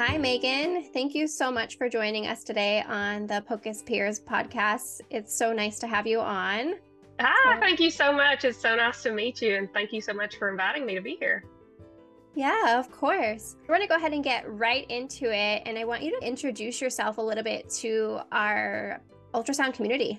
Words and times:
Hi, 0.00 0.16
Megan. 0.16 0.82
Thank 0.94 1.14
you 1.14 1.26
so 1.26 1.52
much 1.52 1.76
for 1.76 1.86
joining 1.86 2.26
us 2.26 2.42
today 2.42 2.82
on 2.88 3.26
the 3.26 3.44
Pocus 3.46 3.82
Peers 3.82 4.18
podcast. 4.18 5.02
It's 5.10 5.36
so 5.36 5.52
nice 5.52 5.78
to 5.80 5.86
have 5.86 6.06
you 6.06 6.20
on. 6.20 6.76
Ah, 7.18 7.34
so, 7.44 7.60
thank 7.60 7.80
you 7.80 7.90
so 7.90 8.10
much. 8.10 8.46
It's 8.46 8.56
so 8.56 8.74
nice 8.74 9.02
to 9.02 9.12
meet 9.12 9.42
you, 9.42 9.56
and 9.56 9.70
thank 9.74 9.92
you 9.92 10.00
so 10.00 10.14
much 10.14 10.38
for 10.38 10.48
inviting 10.48 10.86
me 10.86 10.94
to 10.94 11.02
be 11.02 11.16
here. 11.20 11.44
Yeah, 12.34 12.78
of 12.78 12.90
course. 12.90 13.56
We're 13.60 13.76
going 13.76 13.82
to 13.82 13.88
go 13.88 13.96
ahead 13.96 14.14
and 14.14 14.24
get 14.24 14.50
right 14.50 14.90
into 14.90 15.26
it. 15.26 15.64
And 15.66 15.76
I 15.76 15.84
want 15.84 16.02
you 16.02 16.18
to 16.18 16.26
introduce 16.26 16.80
yourself 16.80 17.18
a 17.18 17.22
little 17.22 17.44
bit 17.44 17.68
to 17.80 18.20
our 18.32 19.02
ultrasound 19.34 19.74
community. 19.74 20.18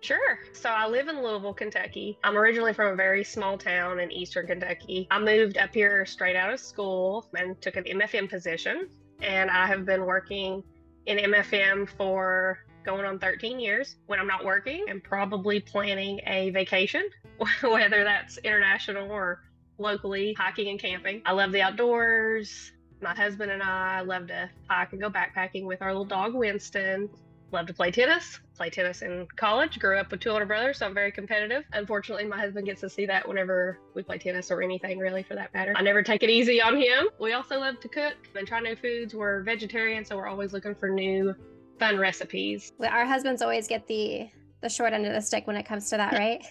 Sure. 0.00 0.38
So 0.52 0.70
I 0.70 0.86
live 0.86 1.08
in 1.08 1.22
Louisville, 1.22 1.54
Kentucky. 1.54 2.18
I'm 2.22 2.36
originally 2.36 2.72
from 2.72 2.92
a 2.92 2.96
very 2.96 3.24
small 3.24 3.58
town 3.58 4.00
in 4.00 4.12
eastern 4.12 4.46
Kentucky. 4.46 5.08
I 5.10 5.18
moved 5.18 5.58
up 5.58 5.74
here 5.74 6.06
straight 6.06 6.36
out 6.36 6.52
of 6.52 6.60
school 6.60 7.28
and 7.36 7.60
took 7.60 7.76
an 7.76 7.84
MFM 7.84 8.30
position. 8.30 8.88
And 9.20 9.50
I 9.50 9.66
have 9.66 9.84
been 9.84 10.06
working 10.06 10.62
in 11.06 11.18
MFM 11.18 11.88
for 11.96 12.58
going 12.84 13.04
on 13.04 13.18
13 13.18 13.58
years 13.58 13.96
when 14.06 14.20
I'm 14.20 14.26
not 14.26 14.44
working 14.44 14.84
and 14.88 15.02
probably 15.02 15.60
planning 15.60 16.20
a 16.26 16.50
vacation, 16.50 17.02
whether 17.62 18.04
that's 18.04 18.38
international 18.38 19.10
or 19.10 19.42
locally 19.78 20.32
hiking 20.34 20.68
and 20.68 20.78
camping. 20.78 21.22
I 21.26 21.32
love 21.32 21.50
the 21.52 21.62
outdoors. 21.62 22.72
My 23.00 23.14
husband 23.14 23.50
and 23.50 23.62
I 23.62 24.00
love 24.00 24.28
to 24.28 24.50
hike 24.68 24.92
and 24.92 25.00
go 25.00 25.10
backpacking 25.10 25.64
with 25.64 25.82
our 25.82 25.92
little 25.92 26.04
dog 26.04 26.34
Winston 26.34 27.08
love 27.52 27.66
to 27.66 27.74
play 27.74 27.90
tennis. 27.90 28.40
Play 28.56 28.70
tennis 28.70 29.02
in 29.02 29.26
college. 29.36 29.78
Grew 29.78 29.98
up 29.98 30.10
with 30.10 30.20
two 30.20 30.30
older 30.30 30.46
brothers, 30.46 30.78
so 30.78 30.86
I'm 30.86 30.94
very 30.94 31.12
competitive. 31.12 31.64
Unfortunately, 31.72 32.24
my 32.24 32.38
husband 32.38 32.66
gets 32.66 32.80
to 32.80 32.90
see 32.90 33.06
that 33.06 33.26
whenever 33.26 33.78
we 33.94 34.02
play 34.02 34.18
tennis 34.18 34.50
or 34.50 34.62
anything 34.62 34.98
really 34.98 35.22
for 35.22 35.34
that 35.34 35.52
matter. 35.54 35.72
I 35.76 35.82
never 35.82 36.02
take 36.02 36.22
it 36.22 36.30
easy 36.30 36.60
on 36.60 36.76
him. 36.76 37.08
We 37.20 37.32
also 37.32 37.58
love 37.60 37.80
to 37.80 37.88
cook 37.88 38.14
and 38.36 38.46
try 38.46 38.60
new 38.60 38.76
foods. 38.76 39.14
We're 39.14 39.42
vegetarian, 39.42 40.04
so 40.04 40.16
we're 40.16 40.28
always 40.28 40.52
looking 40.52 40.74
for 40.74 40.88
new 40.88 41.34
fun 41.78 41.98
recipes. 41.98 42.72
Our 42.80 43.06
husbands 43.06 43.42
always 43.42 43.68
get 43.68 43.86
the 43.86 44.28
the 44.60 44.68
short 44.68 44.92
end 44.92 45.06
of 45.06 45.12
the 45.12 45.20
stick 45.20 45.46
when 45.46 45.56
it 45.56 45.64
comes 45.64 45.88
to 45.90 45.96
that, 45.96 46.12
right? 46.18 46.44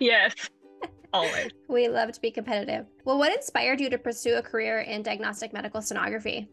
yes. 0.00 0.34
Always. 1.12 1.50
We 1.68 1.88
love 1.88 2.10
to 2.12 2.20
be 2.20 2.30
competitive. 2.30 2.86
Well, 3.04 3.18
what 3.18 3.32
inspired 3.32 3.80
you 3.80 3.90
to 3.90 3.98
pursue 3.98 4.36
a 4.36 4.42
career 4.42 4.80
in 4.80 5.02
diagnostic 5.02 5.52
medical 5.52 5.82
sonography? 5.82 6.48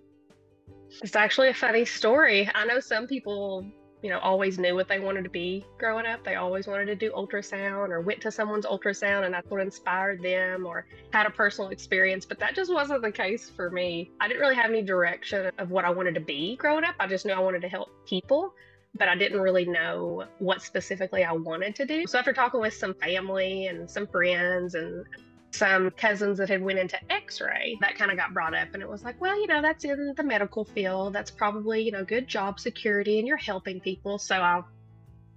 It's 1.02 1.16
actually 1.16 1.50
a 1.50 1.54
funny 1.54 1.86
story. 1.86 2.50
I 2.54 2.66
know 2.66 2.80
some 2.80 3.08
people, 3.08 3.66
you 4.02 4.10
know, 4.10 4.20
always 4.20 4.58
knew 4.58 4.76
what 4.76 4.88
they 4.88 5.00
wanted 5.00 5.24
to 5.24 5.30
be 5.30 5.66
growing 5.78 6.06
up. 6.06 6.24
They 6.24 6.36
always 6.36 6.68
wanted 6.68 6.86
to 6.86 6.96
do 6.96 7.12
ultrasound 7.12 7.90
or 7.90 8.02
went 8.02 8.22
to 8.22 8.32
someone's 8.32 8.66
ultrasound 8.66 9.26
and 9.26 9.34
that's 9.34 9.50
what 9.50 9.62
inspired 9.62 10.22
them 10.22 10.66
or 10.66 10.86
had 11.14 11.26
a 11.26 11.32
personal 11.32 11.70
experience, 11.70 12.26
but 12.26 12.40
that 12.40 12.56
just 12.56 12.74
wasn't 12.74 13.02
the 13.02 13.12
case 13.12 13.50
for 13.50 13.70
me. 13.70 14.12
I 14.20 14.28
didn't 14.28 14.42
really 14.42 14.56
have 14.56 14.70
any 14.70 14.82
direction 14.82 15.52
of 15.58 15.72
what 15.72 15.86
I 15.86 15.90
wanted 15.90 16.16
to 16.16 16.22
be 16.22 16.56
growing 16.58 16.84
up. 16.84 16.96
I 17.00 17.08
just 17.08 17.26
knew 17.26 17.34
I 17.34 17.40
wanted 17.40 17.62
to 17.62 17.70
help 17.70 17.90
people 18.06 18.54
but 18.96 19.08
I 19.08 19.16
didn't 19.16 19.40
really 19.40 19.66
know 19.66 20.26
what 20.40 20.62
specifically 20.62 21.24
I 21.24 21.32
wanted 21.32 21.76
to 21.76 21.86
do. 21.86 22.08
So 22.08 22.18
after 22.18 22.34
talking 22.34 22.60
with 22.60 22.74
some 22.74 22.94
family 22.96 23.68
and 23.68 23.90
some 23.90 24.08
friends 24.08 24.76
and 24.76 25.06
some 25.52 25.90
cousins 25.92 26.38
that 26.38 26.50
had 26.50 26.62
went 26.62 26.78
into 26.78 26.98
x-ray 27.12 27.78
that 27.82 27.96
kind 27.96 28.12
of 28.12 28.18
got 28.18 28.34
brought 28.34 28.54
up 28.54 28.68
and 28.74 28.84
it 28.84 28.90
was 28.90 29.04
like 29.04 29.20
well 29.20 29.40
you 29.40 29.48
know 29.48 29.62
that's 29.62 29.84
in 29.84 30.14
the 30.16 30.24
medical 30.24 30.64
field. 30.64 31.14
That's 31.14 31.32
probably 31.32 31.82
you 31.82 31.92
know 31.92 32.04
good 32.04 32.28
job 32.28 32.60
security 32.60 33.20
and 33.20 33.28
you're 33.28 33.38
helping 33.38 33.80
people 33.80 34.18
so 34.18 34.36
i'll 34.36 34.68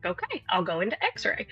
okay 0.04 0.42
i'll 0.50 0.62
go 0.62 0.80
into 0.80 1.02
x-ray. 1.02 1.46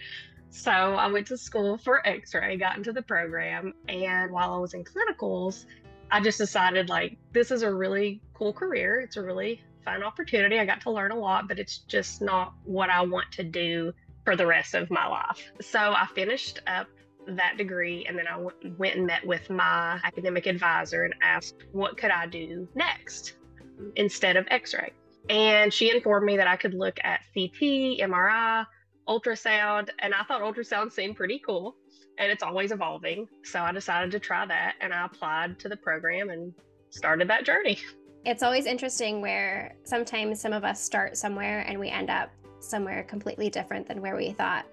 So 0.51 0.71
i 0.71 1.07
went 1.07 1.27
to 1.29 1.39
school 1.39 1.79
for 1.79 2.07
x-ray 2.07 2.57
got 2.59 2.77
into 2.77 2.93
the 2.93 3.03
program 3.03 3.73
and 3.89 4.31
while 4.31 4.55
i 4.55 4.59
was 4.59 4.75
in 4.75 4.85
clinicals 4.85 5.65
i 6.11 6.21
just 6.21 6.39
decided 6.39 6.89
like 6.89 7.17
this 7.33 7.51
is 7.51 7.63
a 7.63 7.73
really 7.73 8.21
cool 8.35 8.53
career. 8.53 9.01
It's 9.01 9.17
a 9.17 9.23
really 9.23 9.63
fun 9.85 10.03
opportunity. 10.03 10.59
I 10.59 10.67
got 10.67 10.83
to 10.83 10.91
learn 10.91 11.13
a 11.13 11.19
lot 11.19 11.49
but 11.49 11.59
it's 11.59 11.79
just 11.79 12.21
not 12.21 12.53
what 12.65 12.91
i 12.91 13.01
want 13.01 13.33
to 13.33 13.45
do 13.45 13.93
for 14.25 14.37
the 14.37 14.47
rest 14.47 14.75
of 14.75 14.91
my 14.91 15.07
life. 15.07 15.51
So 15.63 15.79
i 15.79 16.07
finished 16.15 16.61
up 16.67 16.89
that 17.37 17.57
degree 17.57 18.05
and 18.07 18.19
then 18.19 18.27
I 18.27 18.33
w- 18.33 18.75
went 18.79 18.97
and 18.97 19.07
met 19.07 19.27
with 19.27 19.49
my 19.51 20.01
academic 20.05 20.47
advisor 20.47 21.05
and 21.05 21.15
asked 21.23 21.57
what 21.73 21.97
could 21.97 22.11
I 22.11 22.27
do 22.27 22.69
next 22.75 23.35
instead 23.97 24.37
of 24.37 24.47
x-ray? 24.51 24.93
And 25.29 25.73
she 25.73 25.95
informed 25.95 26.27
me 26.27 26.37
that 26.37 26.47
I 26.47 26.57
could 26.57 26.75
look 26.75 26.99
at 27.05 27.21
CT, 27.35 28.01
MRI, 28.01 28.67
ultrasound 29.09 29.91
and 29.99 30.15
I 30.15 30.23
thought 30.25 30.41
ultrasound 30.43 30.93
seemed 30.93 31.17
pretty 31.17 31.41
cool 31.45 31.77
and 32.19 32.31
it's 32.31 32.43
always 32.43 32.71
evolving. 32.71 33.27
So 33.45 33.61
I 33.61 33.73
decided 33.73 34.11
to 34.13 34.19
try 34.21 34.47
that 34.47 34.75
and 34.81 34.93
I 34.93 35.07
applied 35.07 35.59
to 35.61 35.69
the 35.69 35.77
program 35.77 36.31
and 36.31 36.53
started 36.91 37.29
that 37.29 37.45
journey. 37.45 37.79
It's 38.27 38.43
always 38.43 38.67
interesting 38.67 39.23
where 39.23 39.77
sometimes 39.85 40.43
some 40.43 40.53
of 40.53 40.63
us 40.63 40.85
start 40.85 41.17
somewhere 41.17 41.61
and 41.61 41.81
we 41.81 41.89
end 41.89 42.11
up 42.11 42.31
somewhere 42.59 43.03
completely 43.05 43.49
different 43.49 43.89
than 43.89 44.03
where 44.03 44.15
we 44.15 44.33
thought 44.33 44.67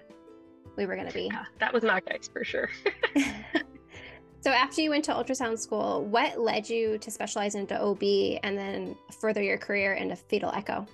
we 0.78 0.86
were 0.86 0.94
going 0.94 1.08
to 1.08 1.12
be. 1.12 1.28
Yeah, 1.30 1.44
that 1.58 1.74
was 1.74 1.82
my 1.82 2.00
case 2.00 2.30
for 2.32 2.44
sure. 2.44 2.70
so 4.40 4.50
after 4.50 4.80
you 4.80 4.90
went 4.90 5.04
to 5.06 5.12
ultrasound 5.12 5.58
school, 5.58 6.04
what 6.04 6.40
led 6.40 6.70
you 6.70 6.96
to 6.98 7.10
specialize 7.10 7.54
into 7.56 7.78
OB 7.78 8.02
and 8.44 8.56
then 8.56 8.96
further 9.20 9.42
your 9.42 9.58
career 9.58 9.94
into 9.94 10.16
fetal 10.16 10.50
echo? 10.52 10.86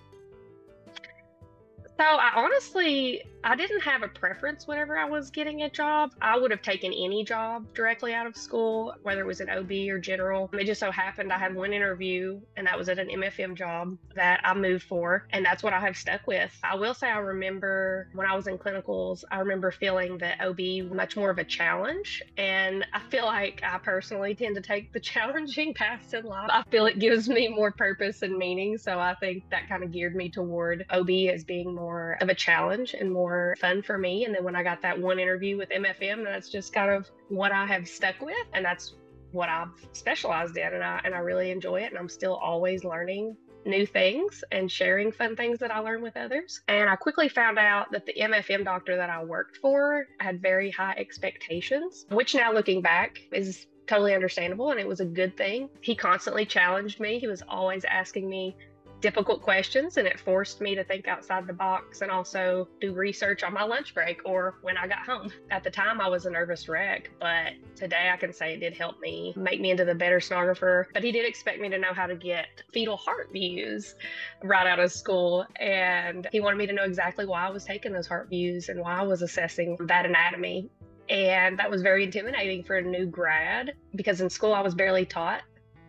So 1.97 2.03
I 2.03 2.33
honestly 2.35 3.23
I 3.47 3.57
didn't 3.57 3.81
have 3.81 4.03
a 4.03 4.09
preference 4.09 4.67
whenever 4.67 4.97
I 4.97 5.05
was 5.05 5.31
getting 5.31 5.65
a 5.65 5.71
job. 5.71 6.15
I 6.23 6.39
would 6.39 6.51
have 6.51 6.63
taken 6.63 6.95
any 6.95 7.25
job 7.25 7.67
directly 7.75 8.15
out 8.15 8.27
of 8.27 8.39
school, 8.39 8.95
whether 9.03 9.21
it 9.21 9.27
was 9.27 9.43
an 9.43 9.51
OB 9.51 9.71
or 9.91 9.99
general. 9.99 10.49
It 10.55 10.65
just 10.65 10.81
so 10.81 10.91
happened 10.91 11.31
I 11.31 11.39
had 11.39 11.55
one 11.55 11.75
interview, 11.75 12.41
and 12.57 12.67
that 12.67 12.79
was 12.79 12.89
at 12.89 12.99
an 12.99 13.09
MFM 13.09 13.55
job 13.55 13.99
that 14.15 14.41
I 14.45 14.55
moved 14.55 14.85
for, 14.85 15.27
and 15.31 15.45
that's 15.45 15.63
what 15.63 15.75
I 15.75 15.81
have 15.81 15.95
stuck 15.95 16.27
with. 16.27 16.59
I 16.65 16.77
will 16.77 16.95
say 16.95 17.11
I 17.11 17.19
remember 17.19 18.09
when 18.15 18.27
I 18.27 18.35
was 18.35 18.47
in 18.47 18.57
clinicals, 18.57 19.25
I 19.31 19.41
remember 19.41 19.71
feeling 19.71 20.17
that 20.19 20.41
OB 20.41 20.91
much 20.91 21.15
more 21.15 21.29
of 21.29 21.37
a 21.37 21.45
challenge, 21.45 22.23
and 22.39 22.87
I 22.95 23.01
feel 23.11 23.27
like 23.27 23.61
I 23.63 23.77
personally 23.77 24.35
tend 24.35 24.55
to 24.55 24.63
take 24.63 24.91
the 24.95 25.01
challenging 25.15 25.75
paths 25.75 26.15
in 26.15 26.25
life. 26.25 26.49
I 26.51 26.63
feel 26.71 26.87
it 26.87 26.99
gives 26.99 27.29
me 27.29 27.49
more 27.49 27.73
purpose 27.73 28.23
and 28.23 28.39
meaning, 28.39 28.79
so 28.79 28.99
I 28.99 29.15
think 29.21 29.51
that 29.51 29.69
kind 29.69 29.85
of 29.85 29.93
geared 29.93 30.17
me 30.17 30.31
toward 30.31 30.87
OB 30.89 31.11
as 31.31 31.45
being 31.45 31.75
more 31.75 32.17
of 32.23 32.31
a 32.31 32.35
challenge 32.35 32.95
and 32.95 33.13
more 33.13 33.34
more 33.35 33.57
fun 33.57 33.83
for 33.83 33.99
me. 33.99 34.25
And 34.25 34.35
then 34.35 34.45
when 34.45 34.57
I 34.57 34.63
got 34.63 34.83
that 34.83 34.99
one 34.99 35.19
interview 35.19 35.57
with 35.57 35.69
MFM, 35.71 36.25
that's 36.25 36.49
just 36.49 36.73
kind 36.73 36.91
of 36.91 37.11
what 37.29 37.53
I 37.53 37.67
have 37.67 37.89
stuck 37.89 38.21
with. 38.21 38.47
And 38.53 38.65
that's 38.65 38.95
what 39.33 39.49
I've 39.49 39.73
specialized 39.93 40.57
in. 40.57 40.75
And 40.75 40.85
I, 40.85 41.01
and 41.05 41.15
I 41.15 41.19
really 41.19 41.51
enjoy 41.51 41.81
it. 41.83 41.91
And 41.91 41.99
I'm 41.99 42.09
still 42.09 42.37
always 42.37 42.85
learning 42.85 43.37
new 43.67 43.87
things 43.87 44.45
and 44.53 44.71
sharing 44.71 45.11
fun 45.11 45.35
things 45.37 45.59
that 45.59 45.71
I 45.71 45.79
learn 45.79 46.03
with 46.03 46.17
others. 46.17 46.61
And 46.69 46.89
I 46.89 46.97
quickly 46.97 47.29
found 47.29 47.59
out 47.59 47.91
that 47.93 48.07
the 48.07 48.15
MFM 48.15 48.65
doctor 48.65 48.97
that 48.97 49.11
I 49.11 49.25
worked 49.25 49.57
for 49.57 50.07
had 50.21 50.43
very 50.43 50.71
high 50.71 50.95
expectations, 50.99 52.07
which 52.11 52.35
now 52.35 52.53
looking 52.53 52.83
back 52.83 53.21
is 53.33 53.67
totally 53.87 54.15
understandable 54.15 54.71
and 54.71 54.81
it 54.81 54.87
was 54.87 55.01
a 55.01 55.05
good 55.05 55.37
thing. 55.37 55.69
He 55.81 55.95
constantly 55.95 56.47
challenged 56.47 57.01
me. 57.01 57.19
He 57.19 57.27
was 57.27 57.43
always 57.49 57.85
asking 57.85 58.29
me 58.29 58.57
difficult 59.05 59.43
questions 59.43 59.99
and 59.99 60.09
it 60.09 60.19
forced 60.19 60.63
me 60.63 60.75
to 60.75 60.83
think 60.83 61.07
outside 61.09 61.47
the 61.47 61.53
box 61.53 62.01
and 62.01 62.11
also 62.11 62.67
do 62.81 62.95
research 62.95 63.43
on 63.43 63.53
my 63.53 63.63
lunch 63.63 63.93
break 63.93 64.19
or 64.25 64.55
when 64.63 64.79
I 64.79 64.87
got 64.87 65.01
home. 65.01 65.31
At 65.51 65.63
the 65.63 65.71
time, 65.71 66.01
I 66.01 66.09
was 66.09 66.25
a 66.25 66.31
nervous 66.31 66.71
wreck, 66.71 67.11
but 67.21 67.53
today 67.77 68.09
I 68.11 68.17
can 68.17 68.33
say 68.33 68.55
it 68.55 68.61
did 68.61 68.73
help 68.73 68.99
me 69.01 69.35
make 69.37 69.61
me 69.61 69.71
into 69.71 69.85
the 69.85 69.95
better 69.95 70.21
sonographer. 70.21 70.87
But 70.95 71.05
he 71.05 71.13
did 71.13 71.27
expect 71.27 71.61
me 71.61 71.69
to 71.69 71.77
know 71.77 71.93
how 71.93 72.07
to 72.07 72.17
get 72.17 72.47
fetal 72.73 72.97
heart 72.97 73.29
views 73.31 73.95
right 74.43 74.67
out 74.67 74.81
of 74.81 74.91
school. 74.91 75.45
And 75.61 76.27
he 76.33 76.41
wanted 76.41 76.57
me 76.57 76.67
to 76.67 76.73
know 76.73 76.85
exactly 76.85 77.27
why 77.27 77.47
I 77.47 77.51
was 77.51 77.67
taking 77.67 77.93
those 77.93 78.07
heart 78.07 78.31
views 78.31 78.71
and 78.71 78.81
why 78.81 79.01
I 79.01 79.03
was 79.03 79.21
assessing 79.21 79.77
that 79.83 80.07
anatomy. 80.07 80.71
And 81.11 81.59
that 81.59 81.71
was 81.71 81.83
very 81.83 82.05
intimidating 82.05 82.65
for 82.65 82.79
a 82.79 82.83
new 82.83 83.05
grad 83.05 83.75
because 83.95 84.23
in 84.23 84.31
school 84.31 84.55
I 84.55 84.63
was 84.63 84.75
barely 84.75 85.05
taught 85.05 85.43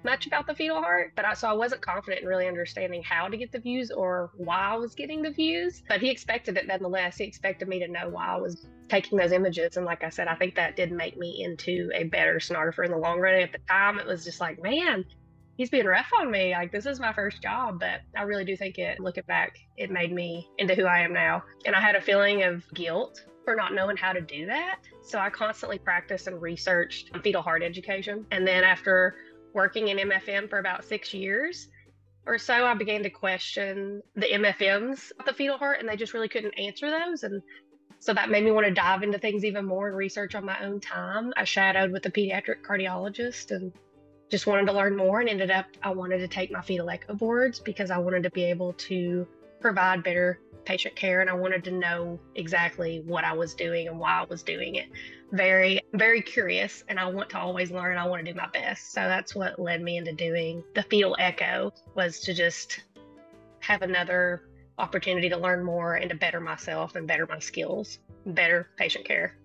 much 0.06 0.28
about 0.28 0.48
the 0.48 0.56
fetal 0.56 0.82
heart, 0.82 1.12
but 1.16 1.26
I 1.26 1.34
so 1.34 1.50
I 1.50 1.54
wasn't 1.54 1.82
confident 1.82 2.22
in 2.22 2.28
really 2.28 2.48
understanding 2.48 3.04
how 3.04 3.28
to 3.28 3.36
get 3.36 3.52
the 3.52 3.60
views 3.60 3.92
or 3.92 4.32
why 4.38 4.60
I 4.60 4.76
was 4.76 4.96
getting 4.96 5.22
the 5.22 5.32
views. 5.32 5.84
But 5.90 6.00
he 6.00 6.10
expected 6.10 6.56
it 6.58 6.68
nonetheless. 6.68 7.18
He 7.18 7.26
expected 7.26 7.68
me 7.68 7.80
to 7.80 7.88
know 7.88 8.08
why 8.10 8.28
I 8.28 8.38
was 8.38 8.68
taking 8.88 9.18
those 9.18 9.32
images. 9.32 9.76
And 9.76 9.86
like 9.86 10.04
I 10.04 10.10
said, 10.10 10.28
I 10.28 10.36
think 10.36 10.56
that 10.56 10.76
did 10.76 10.92
make 10.92 11.18
me 11.18 11.44
into 11.44 11.90
a 11.94 12.06
better 12.06 12.36
sonographer 12.36 12.86
in 12.86 12.92
the 12.92 12.98
long 12.98 13.20
run. 13.20 13.36
At 13.36 13.52
the 13.52 13.58
time, 13.68 14.00
it 14.00 14.06
was 14.06 14.24
just 14.24 14.40
like, 14.40 14.62
man, 14.62 15.04
he's 15.58 15.70
being 15.70 15.86
rough 15.86 16.12
on 16.20 16.32
me. 16.32 16.52
Like 16.52 16.72
this 16.72 16.86
is 16.86 17.00
my 17.00 17.12
first 17.12 17.42
job, 17.42 17.80
but 17.80 18.02
I 18.16 18.24
really 18.24 18.46
do 18.46 18.56
think 18.56 18.78
it. 18.78 19.00
Looking 19.00 19.24
back, 19.28 19.58
it 19.78 19.92
made 19.92 20.14
me 20.14 20.48
into 20.58 20.76
who 20.76 20.86
I 20.86 21.00
am 21.00 21.14
now. 21.14 21.44
And 21.66 21.76
I 21.76 21.82
had 21.82 21.96
a 21.96 22.02
feeling 22.02 22.44
of 22.44 22.64
guilt 22.74 23.26
for 23.44 23.56
not 23.56 23.74
knowing 23.74 23.96
how 23.96 24.12
to 24.12 24.22
do 24.22 24.46
that. 24.48 24.80
So 25.04 25.20
I 25.20 25.30
constantly 25.30 25.78
practiced 25.78 26.28
and 26.28 26.42
researched 26.42 27.12
fetal 27.24 27.42
heart 27.42 27.64
education. 27.64 28.26
And 28.32 28.46
then 28.46 28.64
after 28.64 29.16
working 29.56 29.88
in 29.88 29.98
MFM 29.98 30.50
for 30.50 30.60
about 30.60 30.86
six 30.86 31.14
years 31.14 31.70
or 32.28 32.38
so, 32.38 32.66
I 32.66 32.74
began 32.74 33.04
to 33.04 33.10
question 33.10 34.02
the 34.16 34.26
MFMs 34.26 35.12
the 35.26 35.34
fetal 35.34 35.58
heart, 35.58 35.80
and 35.80 35.88
they 35.88 35.96
just 35.96 36.14
really 36.14 36.28
couldn't 36.28 36.58
answer 36.58 36.90
those. 36.90 37.24
And 37.24 37.42
so 38.00 38.14
that 38.14 38.30
made 38.30 38.44
me 38.44 38.52
want 38.52 38.66
to 38.66 38.74
dive 38.74 39.04
into 39.04 39.20
things 39.20 39.46
even 39.46 39.66
more 39.66 39.88
and 39.88 39.96
research 39.96 40.36
on 40.36 40.46
my 40.46 40.60
own 40.64 40.80
time. 40.80 41.34
I 41.38 41.44
shadowed 41.44 41.92
with 41.92 42.06
a 42.06 42.12
pediatric 42.12 42.62
cardiologist 42.68 43.52
and 43.52 43.72
just 44.30 44.48
wanted 44.48 44.66
to 44.66 44.74
learn 44.74 44.98
more 44.98 45.20
and 45.20 45.30
ended 45.30 45.52
up 45.52 45.68
I 45.84 45.92
wanted 45.92 46.18
to 46.18 46.28
take 46.28 46.52
my 46.52 46.62
fetal 46.62 46.90
echo 46.90 47.14
boards 47.14 47.60
because 47.60 47.92
I 47.92 48.00
wanted 48.00 48.24
to 48.24 48.32
be 48.32 48.44
able 48.44 48.74
to 48.74 49.28
provide 49.62 50.04
better 50.04 50.40
patient 50.66 50.96
care 50.96 51.22
and 51.22 51.30
I 51.30 51.34
wanted 51.34 51.64
to 51.66 51.72
know 51.72 52.20
exactly 52.36 53.02
what 53.06 53.24
I 53.24 53.34
was 53.34 53.54
doing 53.54 53.88
and 53.88 54.00
why 54.00 54.22
I 54.22 54.26
was 54.26 54.44
doing 54.44 54.76
it. 54.76 54.88
Very, 55.32 55.80
very 55.94 56.22
curious 56.22 56.84
and 56.88 57.00
I 57.00 57.06
want 57.06 57.30
to 57.32 57.40
always 57.40 57.72
learn. 57.72 57.98
I 57.98 58.08
want 58.08 58.26
to 58.26 58.32
do 58.32 58.38
my 58.38 58.48
best. 58.48 58.92
So 58.92 59.02
that's 59.02 59.36
what 59.36 59.60
led 59.60 59.82
me 59.82 59.98
into 59.98 60.14
doing 60.14 60.64
the 60.74 60.84
fetal 60.84 61.16
echo 61.20 61.72
was 61.96 62.20
to 62.22 62.34
just 62.34 62.82
have 63.60 63.82
another 63.82 64.44
opportunity 64.78 65.30
to 65.30 65.38
learn 65.38 65.64
more 65.64 65.96
and 65.96 66.10
to 66.10 66.16
better 66.16 66.40
myself 66.40 66.96
and 66.96 67.08
better 67.08 67.26
my 67.26 67.40
skills, 67.40 68.00
better 68.26 68.68
patient 68.78 69.06
care. 69.06 69.36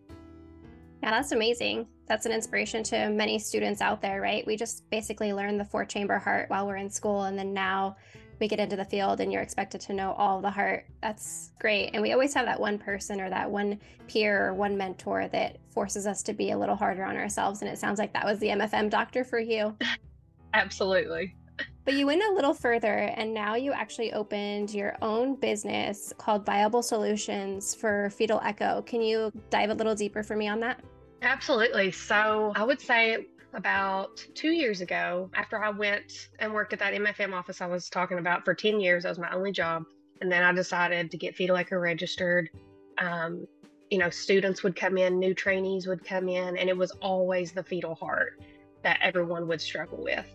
Yeah, 1.02 1.12
that's 1.12 1.32
amazing. 1.32 1.86
That's 2.06 2.26
an 2.26 2.32
inspiration 2.32 2.82
to 2.84 3.08
many 3.08 3.38
students 3.38 3.80
out 3.80 4.02
there, 4.02 4.20
right? 4.20 4.46
We 4.46 4.56
just 4.56 4.88
basically 4.90 5.32
learn 5.32 5.56
the 5.56 5.64
four 5.64 5.84
chamber 5.84 6.18
heart 6.18 6.50
while 6.50 6.66
we're 6.66 6.76
in 6.76 6.90
school. 6.90 7.24
And 7.24 7.38
then 7.38 7.54
now 7.54 7.96
we 8.40 8.48
get 8.48 8.58
into 8.58 8.74
the 8.74 8.84
field 8.84 9.20
and 9.20 9.32
you're 9.32 9.42
expected 9.42 9.80
to 9.82 9.92
know 9.92 10.12
all 10.12 10.40
the 10.40 10.50
heart. 10.50 10.86
That's 11.02 11.52
great. 11.60 11.90
And 11.92 12.02
we 12.02 12.12
always 12.12 12.32
have 12.34 12.46
that 12.46 12.58
one 12.58 12.78
person 12.78 13.20
or 13.20 13.28
that 13.28 13.50
one 13.50 13.78
peer 14.08 14.48
or 14.48 14.54
one 14.54 14.76
mentor 14.76 15.28
that 15.28 15.58
forces 15.70 16.06
us 16.06 16.22
to 16.24 16.32
be 16.32 16.50
a 16.50 16.58
little 16.58 16.74
harder 16.74 17.04
on 17.04 17.16
ourselves. 17.16 17.60
And 17.60 17.70
it 17.70 17.78
sounds 17.78 17.98
like 17.98 18.12
that 18.14 18.24
was 18.24 18.38
the 18.38 18.48
MFM 18.48 18.88
doctor 18.90 19.24
for 19.24 19.38
you. 19.38 19.76
Absolutely. 20.54 21.36
But 21.84 21.94
you 21.94 22.06
went 22.06 22.22
a 22.22 22.32
little 22.32 22.54
further 22.54 23.12
and 23.16 23.34
now 23.34 23.54
you 23.54 23.72
actually 23.72 24.12
opened 24.12 24.72
your 24.72 24.96
own 25.02 25.34
business 25.34 26.12
called 26.16 26.46
Viable 26.46 26.82
Solutions 26.82 27.74
for 27.74 28.10
Fetal 28.10 28.40
Echo. 28.42 28.82
Can 28.82 29.02
you 29.02 29.30
dive 29.50 29.70
a 29.70 29.74
little 29.74 29.94
deeper 29.94 30.22
for 30.22 30.36
me 30.36 30.48
on 30.48 30.60
that? 30.60 30.80
Absolutely. 31.22 31.90
So 31.92 32.52
I 32.56 32.64
would 32.64 32.80
say 32.80 33.26
about 33.52 34.24
two 34.34 34.50
years 34.50 34.80
ago, 34.80 35.30
after 35.34 35.62
I 35.62 35.70
went 35.70 36.28
and 36.38 36.52
worked 36.52 36.72
at 36.72 36.78
that 36.78 36.94
MFM 36.94 37.32
office 37.32 37.60
I 37.60 37.66
was 37.66 37.88
talking 37.88 38.18
about 38.18 38.44
for 38.44 38.54
10 38.54 38.80
years, 38.80 39.02
that 39.02 39.08
was 39.08 39.18
my 39.18 39.30
only 39.32 39.52
job. 39.52 39.84
And 40.20 40.30
then 40.30 40.42
I 40.42 40.52
decided 40.52 41.10
to 41.10 41.16
get 41.16 41.34
fetal 41.34 41.56
echo 41.56 41.76
registered. 41.76 42.50
Um, 42.98 43.46
you 43.90 43.98
know, 43.98 44.10
students 44.10 44.62
would 44.62 44.76
come 44.76 44.96
in, 44.98 45.18
new 45.18 45.34
trainees 45.34 45.86
would 45.86 46.04
come 46.04 46.28
in, 46.28 46.56
and 46.56 46.68
it 46.68 46.76
was 46.76 46.92
always 47.02 47.52
the 47.52 47.62
fetal 47.62 47.94
heart 47.94 48.40
that 48.82 48.98
everyone 49.02 49.48
would 49.48 49.60
struggle 49.60 50.02
with. 50.02 50.26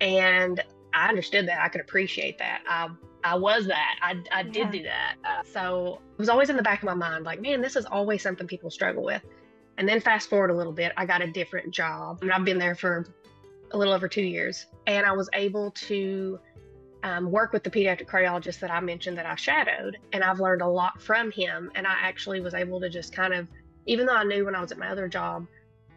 And 0.00 0.62
I 0.94 1.08
understood 1.08 1.48
that. 1.48 1.62
I 1.62 1.68
could 1.68 1.80
appreciate 1.80 2.38
that. 2.38 2.62
I 2.68 2.88
I 3.24 3.36
was 3.36 3.66
that. 3.66 3.96
I, 4.02 4.22
I 4.30 4.42
did 4.42 4.56
yeah. 4.56 4.70
do 4.70 4.82
that. 4.82 5.14
Uh, 5.24 5.42
so 5.50 6.00
it 6.12 6.18
was 6.18 6.28
always 6.28 6.50
in 6.50 6.56
the 6.56 6.62
back 6.62 6.82
of 6.82 6.84
my 6.84 6.94
mind, 6.94 7.24
like, 7.24 7.40
man, 7.40 7.62
this 7.62 7.74
is 7.74 7.86
always 7.86 8.22
something 8.22 8.46
people 8.46 8.70
struggle 8.70 9.02
with. 9.02 9.22
And 9.78 9.88
then 9.88 10.00
fast 10.00 10.28
forward 10.28 10.50
a 10.50 10.54
little 10.54 10.72
bit, 10.72 10.92
I 10.96 11.06
got 11.06 11.22
a 11.22 11.26
different 11.26 11.70
job. 11.72 12.18
and 12.22 12.32
I've 12.32 12.44
been 12.44 12.58
there 12.58 12.74
for 12.74 13.06
a 13.72 13.78
little 13.78 13.92
over 13.92 14.08
two 14.08 14.22
years, 14.22 14.66
and 14.86 15.04
I 15.04 15.12
was 15.12 15.28
able 15.32 15.72
to 15.72 16.38
um, 17.02 17.30
work 17.30 17.52
with 17.52 17.64
the 17.64 17.70
pediatric 17.70 18.06
cardiologist 18.06 18.60
that 18.60 18.70
I 18.70 18.80
mentioned 18.80 19.18
that 19.18 19.26
I 19.26 19.34
shadowed, 19.34 19.98
and 20.12 20.24
I've 20.24 20.40
learned 20.40 20.62
a 20.62 20.68
lot 20.68 21.02
from 21.02 21.30
him. 21.30 21.70
And 21.74 21.86
I 21.86 21.94
actually 22.00 22.40
was 22.40 22.54
able 22.54 22.80
to 22.80 22.88
just 22.88 23.12
kind 23.12 23.34
of, 23.34 23.46
even 23.86 24.06
though 24.06 24.14
I 24.14 24.24
knew 24.24 24.44
when 24.44 24.54
I 24.54 24.60
was 24.60 24.72
at 24.72 24.78
my 24.78 24.88
other 24.88 25.08
job, 25.08 25.46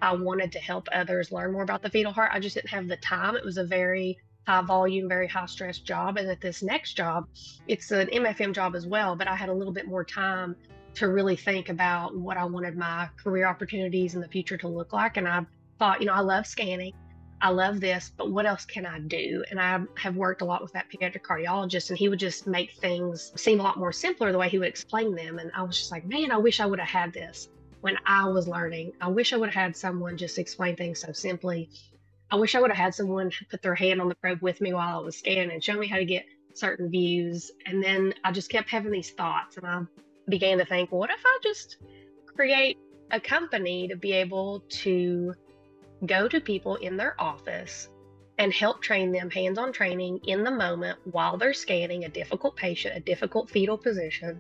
I 0.01 0.13
wanted 0.13 0.51
to 0.51 0.59
help 0.59 0.88
others 0.91 1.31
learn 1.31 1.53
more 1.53 1.63
about 1.63 1.81
the 1.81 1.89
fetal 1.89 2.12
heart. 2.12 2.31
I 2.33 2.39
just 2.39 2.56
didn't 2.56 2.69
have 2.69 2.88
the 2.88 2.97
time. 2.97 3.35
It 3.35 3.45
was 3.45 3.57
a 3.57 3.63
very 3.63 4.18
high 4.45 4.62
volume, 4.62 5.07
very 5.07 5.27
high 5.27 5.45
stress 5.45 5.80
job. 5.80 6.18
And 6.18 6.30
at 6.30 6.41
this 6.41 6.62
next 6.62 6.94
job, 6.94 7.27
it's 7.68 7.91
an 7.91 8.07
MFM 8.07 8.53
job 8.53 8.75
as 8.75 8.85
well, 8.85 9.15
but 9.15 9.27
I 9.27 9.35
had 9.35 9.50
a 9.50 9.53
little 9.53 9.73
bit 9.73 9.88
more 9.88 10.03
time 10.03 10.56
to 10.97 11.07
really 11.07 11.35
think 11.35 11.69
about 11.69 12.15
what 12.15 12.38
I 12.38 12.45
wanted 12.45 12.77
my 12.77 13.09
career 13.21 13.47
opportunities 13.47 14.15
in 14.15 14.21
the 14.21 14.27
future 14.27 14.57
to 14.57 14.67
look 14.67 14.94
like. 14.94 15.17
And 15.17 15.27
I 15.27 15.45
thought, 15.79 15.99
you 16.01 16.07
know, 16.07 16.13
I 16.13 16.21
love 16.21 16.45
scanning. 16.45 16.94
I 17.39 17.49
love 17.49 17.79
this, 17.79 18.11
but 18.17 18.31
what 18.31 18.47
else 18.47 18.65
can 18.65 18.85
I 18.85 18.99
do? 18.99 19.44
And 19.51 19.59
I 19.59 19.79
have 19.97 20.15
worked 20.15 20.41
a 20.41 20.45
lot 20.45 20.63
with 20.63 20.73
that 20.73 20.88
pediatric 20.89 21.21
cardiologist, 21.21 21.89
and 21.89 21.97
he 21.97 22.09
would 22.09 22.17
just 22.17 22.47
make 22.47 22.73
things 22.73 23.31
seem 23.35 23.59
a 23.59 23.63
lot 23.63 23.77
more 23.77 23.91
simpler 23.91 24.31
the 24.31 24.39
way 24.39 24.49
he 24.49 24.57
would 24.57 24.67
explain 24.67 25.13
them. 25.13 25.38
And 25.38 25.51
I 25.55 25.61
was 25.61 25.77
just 25.77 25.91
like, 25.91 26.03
man, 26.05 26.31
I 26.31 26.38
wish 26.38 26.59
I 26.59 26.65
would 26.65 26.79
have 26.79 26.89
had 26.89 27.13
this 27.13 27.49
when 27.81 27.95
I 28.07 28.27
was 28.27 28.47
learning. 28.47 28.94
I 29.01 29.09
wish 29.09 29.33
I 29.33 29.38
would 29.38 29.49
have 29.49 29.63
had 29.63 29.77
someone 29.77 30.17
just 30.17 30.39
explain 30.39 30.75
things 30.75 31.01
so 31.01 31.11
simply 31.11 31.69
I 32.29 32.35
wish 32.35 32.55
I 32.55 32.59
would 32.59 32.71
have 32.71 32.77
had 32.77 32.94
someone 32.94 33.31
put 33.49 33.61
their 33.61 33.75
hand 33.75 34.01
on 34.01 34.09
the 34.09 34.15
probe 34.15 34.41
with 34.41 34.59
me 34.59 34.73
while 34.73 34.99
I 34.99 35.01
was 35.01 35.17
scanning 35.17 35.51
and 35.51 35.63
show 35.63 35.77
me 35.77 35.88
how 35.88 35.97
to 35.97 36.05
get 36.05 36.25
certain 36.53 36.89
views. 36.89 37.51
And 37.65 37.81
then 37.81 38.13
I 38.23 38.31
just 38.31 38.49
kept 38.49 38.69
having 38.69 38.91
these 38.91 39.11
thoughts, 39.11 39.57
and 39.57 39.65
I 39.65 39.81
began 40.29 40.57
to 40.57 40.65
think, 40.65 40.91
what 40.91 41.09
if 41.09 41.21
I 41.25 41.39
just 41.41 41.77
create 42.35 42.77
a 43.12 43.19
company 43.19 43.88
to 43.88 43.95
be 43.95 44.12
able 44.13 44.63
to 44.69 45.33
go 46.06 46.27
to 46.27 46.39
people 46.39 46.75
in 46.75 46.97
their 46.97 47.19
office 47.19 47.89
and 48.38 48.53
help 48.53 48.81
train 48.81 49.12
them 49.12 49.31
hands 49.31 49.57
on 49.57 49.74
training 49.74 50.19
in 50.27 50.44
the 50.44 50.51
moment 50.51 51.00
while 51.06 51.38
they're 51.38 51.53
scanning 51.53 52.06
a 52.06 52.09
difficult 52.09 52.56
patient, 52.56 52.95
a 52.95 53.00
difficult 53.00 53.50
fetal 53.50 53.77
position. 53.77 54.39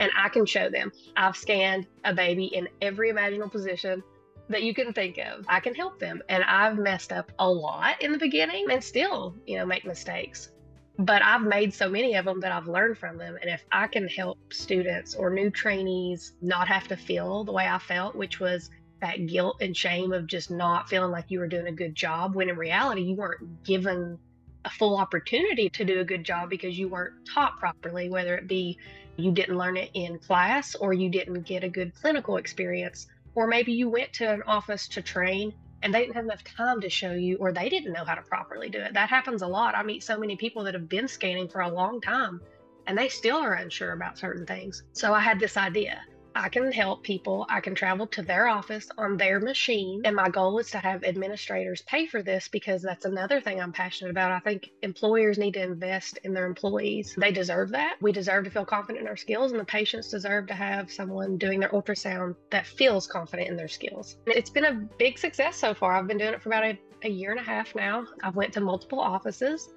And 0.00 0.10
I 0.16 0.28
can 0.28 0.46
show 0.46 0.68
them 0.70 0.92
I've 1.16 1.36
scanned 1.36 1.86
a 2.04 2.14
baby 2.14 2.46
in 2.46 2.68
every 2.80 3.10
imaginable 3.10 3.50
position 3.50 4.02
that 4.48 4.62
you 4.62 4.74
can 4.74 4.92
think 4.92 5.18
of. 5.18 5.44
I 5.48 5.60
can 5.60 5.74
help 5.74 5.98
them. 5.98 6.22
And 6.28 6.44
I've 6.44 6.78
messed 6.78 7.12
up 7.12 7.32
a 7.38 7.48
lot 7.48 8.00
in 8.00 8.12
the 8.12 8.18
beginning 8.18 8.66
and 8.70 8.82
still, 8.82 9.34
you 9.46 9.58
know, 9.58 9.66
make 9.66 9.84
mistakes. 9.84 10.50
But 10.98 11.22
I've 11.22 11.42
made 11.42 11.74
so 11.74 11.88
many 11.88 12.14
of 12.14 12.24
them 12.24 12.40
that 12.40 12.52
I've 12.52 12.68
learned 12.68 12.98
from 12.98 13.18
them. 13.18 13.36
And 13.40 13.50
if 13.50 13.64
I 13.70 13.86
can 13.86 14.08
help 14.08 14.38
students 14.52 15.14
or 15.14 15.30
new 15.30 15.50
trainees 15.50 16.32
not 16.40 16.68
have 16.68 16.88
to 16.88 16.96
feel 16.96 17.44
the 17.44 17.52
way 17.52 17.66
I 17.66 17.78
felt, 17.78 18.14
which 18.14 18.40
was 18.40 18.70
that 19.02 19.26
guilt 19.26 19.58
and 19.60 19.76
shame 19.76 20.12
of 20.12 20.26
just 20.26 20.50
not 20.50 20.88
feeling 20.88 21.10
like 21.10 21.26
you 21.28 21.38
were 21.38 21.48
doing 21.48 21.66
a 21.66 21.72
good 21.72 21.94
job, 21.94 22.34
when 22.34 22.48
in 22.48 22.56
reality, 22.56 23.02
you 23.02 23.14
weren't 23.14 23.62
given 23.64 24.18
a 24.64 24.70
full 24.70 24.96
opportunity 24.96 25.68
to 25.68 25.84
do 25.84 26.00
a 26.00 26.04
good 26.04 26.24
job 26.24 26.48
because 26.48 26.78
you 26.78 26.88
weren't 26.88 27.14
taught 27.26 27.58
properly, 27.58 28.08
whether 28.08 28.34
it 28.34 28.48
be 28.48 28.78
you 29.16 29.32
didn't 29.32 29.58
learn 29.58 29.76
it 29.76 29.90
in 29.94 30.18
class 30.18 30.74
or 30.74 30.92
you 30.92 31.10
didn't 31.10 31.42
get 31.42 31.62
a 31.62 31.68
good 31.68 31.94
clinical 31.94 32.36
experience 32.36 33.06
or 33.34 33.46
maybe 33.46 33.72
you 33.72 33.88
went 33.88 34.12
to 34.14 34.28
an 34.28 34.42
office 34.46 34.88
to 34.88 35.02
train 35.02 35.52
and 35.86 35.94
they 35.94 36.00
didn't 36.00 36.16
have 36.16 36.24
enough 36.24 36.42
time 36.42 36.80
to 36.80 36.90
show 36.90 37.12
you, 37.12 37.36
or 37.36 37.52
they 37.52 37.68
didn't 37.68 37.92
know 37.92 38.04
how 38.04 38.16
to 38.16 38.22
properly 38.22 38.68
do 38.68 38.80
it. 38.80 38.92
That 38.92 39.08
happens 39.08 39.42
a 39.42 39.46
lot. 39.46 39.76
I 39.76 39.84
meet 39.84 40.02
so 40.02 40.18
many 40.18 40.34
people 40.34 40.64
that 40.64 40.74
have 40.74 40.88
been 40.88 41.06
scanning 41.06 41.48
for 41.48 41.60
a 41.60 41.68
long 41.68 42.00
time 42.00 42.40
and 42.88 42.98
they 42.98 43.08
still 43.08 43.36
are 43.36 43.54
unsure 43.54 43.92
about 43.92 44.18
certain 44.18 44.44
things. 44.44 44.82
So 44.94 45.14
I 45.14 45.20
had 45.20 45.38
this 45.38 45.56
idea 45.56 46.00
I 46.36 46.50
can 46.50 46.70
help 46.70 47.02
people. 47.02 47.46
I 47.48 47.60
can 47.60 47.74
travel 47.74 48.06
to 48.08 48.22
their 48.22 48.46
office 48.46 48.88
on 48.98 49.16
their 49.16 49.40
machine. 49.40 50.02
And 50.04 50.14
my 50.14 50.28
goal 50.28 50.58
is 50.58 50.70
to 50.72 50.78
have 50.78 51.02
administrators 51.02 51.82
pay 51.82 52.06
for 52.06 52.22
this 52.22 52.46
because 52.48 52.82
that's 52.82 53.06
another 53.06 53.40
thing 53.40 53.60
I'm 53.60 53.72
passionate 53.72 54.10
about. 54.10 54.32
I 54.32 54.38
think 54.40 54.70
employers 54.82 55.38
need 55.38 55.54
to 55.54 55.62
invest 55.62 56.18
in 56.24 56.34
their 56.34 56.46
employees. 56.46 57.14
They 57.16 57.32
deserve 57.32 57.70
that. 57.70 57.96
We 58.02 58.12
deserve 58.12 58.44
to 58.44 58.50
feel 58.50 58.66
confident 58.66 59.02
in 59.02 59.08
our 59.08 59.16
skills, 59.16 59.50
and 59.50 59.60
the 59.60 59.64
patients 59.64 60.10
deserve 60.10 60.46
to 60.48 60.54
have 60.54 60.92
someone 60.92 61.38
doing 61.38 61.58
their 61.58 61.70
ultrasound 61.70 62.36
that 62.50 62.66
feels 62.66 63.06
confident 63.06 63.48
in 63.48 63.56
their 63.56 63.68
skills. 63.68 64.16
It's 64.26 64.50
been 64.50 64.66
a 64.66 64.74
big 64.74 65.18
success 65.18 65.56
so 65.56 65.72
far. 65.72 65.96
I've 65.96 66.06
been 66.06 66.18
doing 66.18 66.34
it 66.34 66.42
for 66.42 66.50
about 66.50 66.64
a, 66.64 66.78
a 67.02 67.08
year 67.08 67.30
and 67.30 67.40
a 67.40 67.44
half 67.44 67.74
now. 67.74 68.06
I've 68.22 68.36
went 68.36 68.52
to 68.54 68.60
multiple 68.60 69.00
offices 69.00 69.70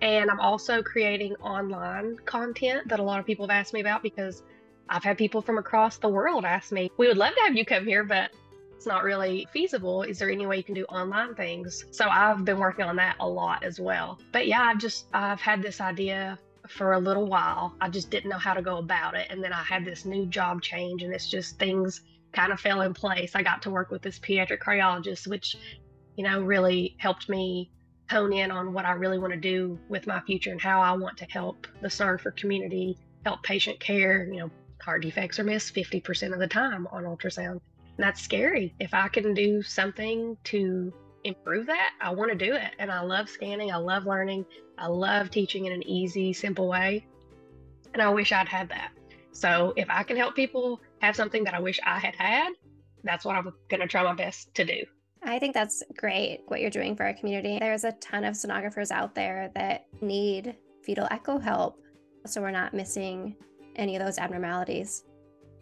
and 0.00 0.30
I'm 0.30 0.40
also 0.40 0.82
creating 0.82 1.34
online 1.36 2.16
content 2.24 2.88
that 2.88 3.00
a 3.00 3.02
lot 3.02 3.18
of 3.18 3.26
people 3.26 3.46
have 3.46 3.50
asked 3.50 3.74
me 3.74 3.80
about 3.80 4.02
because 4.02 4.42
I've 4.88 5.04
had 5.04 5.18
people 5.18 5.42
from 5.42 5.58
across 5.58 5.98
the 5.98 6.08
world 6.08 6.44
ask 6.44 6.72
me, 6.72 6.90
we 6.96 7.08
would 7.08 7.16
love 7.16 7.34
to 7.34 7.40
have 7.42 7.56
you 7.56 7.64
come 7.64 7.84
here, 7.84 8.04
but 8.04 8.30
it's 8.76 8.86
not 8.86 9.02
really 9.02 9.46
feasible. 9.52 10.02
Is 10.02 10.18
there 10.18 10.30
any 10.30 10.46
way 10.46 10.56
you 10.56 10.62
can 10.62 10.74
do 10.74 10.84
online 10.84 11.34
things? 11.34 11.84
So 11.90 12.08
I've 12.08 12.44
been 12.44 12.58
working 12.58 12.84
on 12.84 12.96
that 12.96 13.16
a 13.20 13.28
lot 13.28 13.64
as 13.64 13.80
well. 13.80 14.20
But 14.32 14.46
yeah, 14.46 14.62
I've 14.62 14.78
just, 14.78 15.06
I've 15.12 15.40
had 15.40 15.62
this 15.62 15.80
idea 15.80 16.38
for 16.68 16.92
a 16.92 16.98
little 16.98 17.26
while. 17.26 17.74
I 17.80 17.88
just 17.88 18.10
didn't 18.10 18.30
know 18.30 18.38
how 18.38 18.54
to 18.54 18.62
go 18.62 18.76
about 18.76 19.14
it. 19.14 19.26
And 19.30 19.42
then 19.42 19.52
I 19.52 19.62
had 19.62 19.84
this 19.84 20.04
new 20.04 20.26
job 20.26 20.62
change, 20.62 21.02
and 21.02 21.12
it's 21.12 21.28
just 21.28 21.58
things 21.58 22.02
kind 22.32 22.52
of 22.52 22.60
fell 22.60 22.82
in 22.82 22.94
place. 22.94 23.32
I 23.34 23.42
got 23.42 23.62
to 23.62 23.70
work 23.70 23.90
with 23.90 24.02
this 24.02 24.18
pediatric 24.18 24.58
cardiologist, 24.60 25.26
which, 25.26 25.56
you 26.16 26.24
know, 26.24 26.42
really 26.42 26.94
helped 26.98 27.28
me 27.28 27.70
hone 28.10 28.32
in 28.32 28.50
on 28.50 28.72
what 28.72 28.84
I 28.84 28.92
really 28.92 29.18
want 29.18 29.32
to 29.32 29.40
do 29.40 29.78
with 29.88 30.06
my 30.06 30.20
future 30.20 30.50
and 30.50 30.60
how 30.60 30.80
I 30.80 30.92
want 30.92 31.18
to 31.18 31.24
help 31.26 31.66
the 31.80 31.88
Sternford 31.88 32.36
community, 32.36 32.96
help 33.24 33.42
patient 33.42 33.80
care, 33.80 34.24
you 34.24 34.40
know, 34.40 34.50
heart 34.82 35.02
defects 35.02 35.38
are 35.38 35.44
missed 35.44 35.74
50% 35.74 36.32
of 36.32 36.38
the 36.38 36.46
time 36.46 36.86
on 36.90 37.04
ultrasound. 37.04 37.60
And 37.96 38.06
that's 38.06 38.20
scary. 38.20 38.74
If 38.78 38.94
I 38.94 39.08
can 39.08 39.34
do 39.34 39.62
something 39.62 40.36
to 40.44 40.92
improve 41.24 41.66
that, 41.66 41.90
I 42.00 42.10
want 42.10 42.30
to 42.30 42.36
do 42.36 42.54
it. 42.54 42.70
And 42.78 42.90
I 42.90 43.00
love 43.00 43.28
scanning. 43.28 43.72
I 43.72 43.76
love 43.76 44.06
learning. 44.06 44.44
I 44.78 44.86
love 44.86 45.30
teaching 45.30 45.66
in 45.66 45.72
an 45.72 45.86
easy, 45.86 46.32
simple 46.32 46.68
way. 46.68 47.06
And 47.92 48.02
I 48.02 48.08
wish 48.10 48.32
I'd 48.32 48.48
had 48.48 48.68
that. 48.68 48.90
So 49.32 49.72
if 49.76 49.88
I 49.90 50.02
can 50.02 50.16
help 50.16 50.34
people 50.34 50.80
have 51.00 51.16
something 51.16 51.44
that 51.44 51.54
I 51.54 51.60
wish 51.60 51.78
I 51.84 51.98
had 51.98 52.14
had, 52.14 52.52
that's 53.04 53.24
what 53.24 53.36
I'm 53.36 53.52
going 53.68 53.80
to 53.80 53.86
try 53.86 54.02
my 54.02 54.14
best 54.14 54.54
to 54.54 54.64
do. 54.64 54.84
I 55.22 55.38
think 55.38 55.54
that's 55.54 55.82
great 55.96 56.42
what 56.46 56.60
you're 56.60 56.70
doing 56.70 56.96
for 56.96 57.04
our 57.04 57.14
community. 57.14 57.58
There's 57.58 57.84
a 57.84 57.92
ton 57.92 58.24
of 58.24 58.34
sonographers 58.34 58.90
out 58.90 59.14
there 59.14 59.50
that 59.54 59.86
need 60.00 60.56
fetal 60.82 61.08
echo 61.10 61.38
help. 61.38 61.80
So 62.26 62.40
we're 62.40 62.50
not 62.50 62.74
missing 62.74 63.36
any 63.78 63.96
of 63.96 64.04
those 64.04 64.18
abnormalities. 64.18 65.04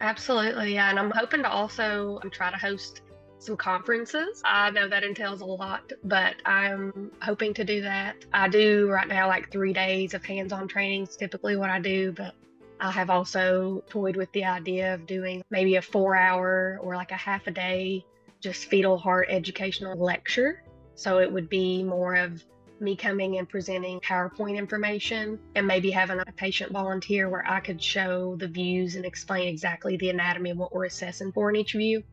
Absolutely, 0.01 0.73
yeah. 0.73 0.89
And 0.89 0.99
I'm 0.99 1.11
hoping 1.11 1.41
to 1.43 1.49
also 1.49 2.19
um, 2.23 2.29
try 2.29 2.51
to 2.51 2.57
host 2.57 3.01
some 3.39 3.57
conferences. 3.57 4.41
I 4.45 4.71
know 4.71 4.87
that 4.89 5.03
entails 5.03 5.41
a 5.41 5.45
lot, 5.45 5.91
but 6.03 6.35
I'm 6.45 7.11
hoping 7.21 7.53
to 7.55 7.63
do 7.63 7.81
that. 7.81 8.25
I 8.33 8.47
do 8.47 8.89
right 8.89 9.07
now 9.07 9.27
like 9.27 9.51
three 9.51 9.73
days 9.73 10.13
of 10.13 10.25
hands 10.25 10.51
on 10.51 10.67
training, 10.67 11.03
is 11.03 11.15
typically 11.15 11.55
what 11.55 11.69
I 11.69 11.79
do, 11.79 12.11
but 12.11 12.33
I 12.79 12.91
have 12.91 13.09
also 13.09 13.83
toyed 13.89 14.15
with 14.15 14.31
the 14.33 14.45
idea 14.45 14.93
of 14.93 15.07
doing 15.07 15.43
maybe 15.49 15.75
a 15.75 15.81
four 15.81 16.15
hour 16.15 16.79
or 16.81 16.95
like 16.95 17.11
a 17.11 17.15
half 17.15 17.47
a 17.47 17.51
day 17.51 18.05
just 18.39 18.65
fetal 18.65 18.97
heart 18.97 19.27
educational 19.29 19.97
lecture. 19.97 20.63
So 20.95 21.19
it 21.19 21.31
would 21.31 21.49
be 21.49 21.83
more 21.83 22.15
of 22.15 22.43
me 22.81 22.95
coming 22.95 23.37
and 23.37 23.47
presenting 23.47 23.99
PowerPoint 23.99 24.57
information 24.57 25.39
and 25.55 25.65
maybe 25.65 25.91
having 25.91 26.19
a 26.19 26.25
patient 26.35 26.71
volunteer 26.71 27.29
where 27.29 27.45
I 27.47 27.59
could 27.59 27.81
show 27.81 28.35
the 28.35 28.47
views 28.47 28.95
and 28.95 29.05
explain 29.05 29.47
exactly 29.47 29.97
the 29.97 30.09
anatomy 30.09 30.51
and 30.51 30.59
what 30.59 30.73
we're 30.73 30.85
assessing 30.85 31.31
for 31.31 31.49
in 31.49 31.55
each 31.55 31.73
view. 31.73 32.03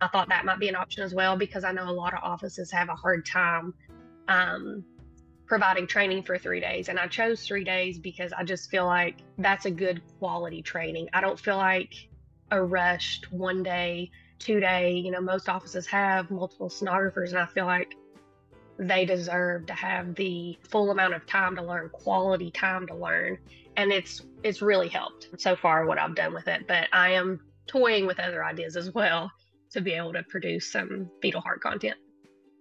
I 0.00 0.08
thought 0.08 0.28
that 0.28 0.44
might 0.44 0.58
be 0.58 0.68
an 0.68 0.76
option 0.76 1.02
as 1.02 1.14
well 1.14 1.36
because 1.36 1.64
I 1.64 1.72
know 1.72 1.88
a 1.88 1.92
lot 1.92 2.14
of 2.14 2.20
offices 2.22 2.70
have 2.72 2.88
a 2.88 2.94
hard 2.94 3.26
time 3.26 3.74
um, 4.28 4.84
providing 5.46 5.86
training 5.86 6.22
for 6.22 6.38
three 6.38 6.60
days. 6.60 6.88
And 6.88 6.98
I 6.98 7.06
chose 7.06 7.44
three 7.44 7.64
days 7.64 7.98
because 7.98 8.32
I 8.32 8.44
just 8.44 8.70
feel 8.70 8.86
like 8.86 9.16
that's 9.38 9.66
a 9.66 9.70
good 9.70 10.00
quality 10.18 10.62
training. 10.62 11.08
I 11.12 11.20
don't 11.20 11.38
feel 11.38 11.56
like 11.56 11.92
a 12.50 12.62
rushed 12.62 13.30
one 13.32 13.62
day, 13.62 14.10
two 14.38 14.60
day, 14.60 14.92
you 14.92 15.10
know, 15.10 15.20
most 15.20 15.48
offices 15.48 15.86
have 15.88 16.30
multiple 16.30 16.68
sonographers. 16.68 17.30
And 17.30 17.38
I 17.38 17.46
feel 17.46 17.66
like 17.66 17.94
they 18.80 19.04
deserve 19.04 19.66
to 19.66 19.74
have 19.74 20.14
the 20.14 20.58
full 20.68 20.90
amount 20.90 21.14
of 21.14 21.26
time 21.26 21.54
to 21.56 21.62
learn, 21.62 21.90
quality 21.90 22.50
time 22.50 22.86
to 22.86 22.94
learn. 22.94 23.38
And 23.76 23.92
it's 23.92 24.22
it's 24.42 24.62
really 24.62 24.88
helped 24.88 25.28
so 25.38 25.54
far 25.54 25.86
what 25.86 25.98
I've 25.98 26.14
done 26.14 26.32
with 26.32 26.48
it. 26.48 26.66
But 26.66 26.88
I 26.92 27.10
am 27.10 27.40
toying 27.66 28.06
with 28.06 28.18
other 28.18 28.42
ideas 28.42 28.76
as 28.76 28.92
well 28.94 29.30
to 29.72 29.80
be 29.80 29.92
able 29.92 30.14
to 30.14 30.22
produce 30.24 30.72
some 30.72 31.10
fetal 31.20 31.42
heart 31.42 31.60
content. 31.60 31.96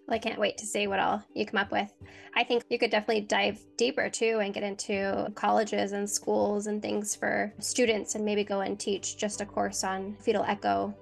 Well, 0.08 0.16
I 0.16 0.20
can't 0.20 0.40
wait 0.40 0.58
to 0.58 0.66
see 0.66 0.88
what 0.88 1.00
all 1.00 1.24
you 1.34 1.46
come 1.46 1.60
up 1.60 1.72
with. 1.72 1.92
I 2.36 2.44
think 2.44 2.64
you 2.70 2.78
could 2.78 2.92
definitely 2.92 3.22
dive 3.22 3.60
deeper 3.78 4.10
too 4.10 4.40
and 4.42 4.54
get 4.54 4.64
into 4.64 5.32
colleges 5.36 5.94
and 5.94 6.10
schools 6.10 6.68
and 6.68 6.82
things 6.82 7.16
for 7.16 7.54
students 7.60 8.16
and 8.16 8.26
maybe 8.26 8.44
go 8.44 8.60
and 8.60 8.78
teach 8.78 9.18
just 9.18 9.40
a 9.40 9.46
course 9.46 9.84
on 9.84 10.16
fetal 10.20 10.44
echo. 10.44 10.94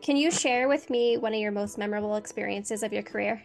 Can 0.00 0.16
you 0.16 0.30
share 0.30 0.68
with 0.68 0.88
me 0.88 1.18
one 1.18 1.34
of 1.34 1.40
your 1.40 1.52
most 1.52 1.76
memorable 1.76 2.16
experiences 2.16 2.82
of 2.82 2.92
your 2.92 3.02
career? 3.02 3.42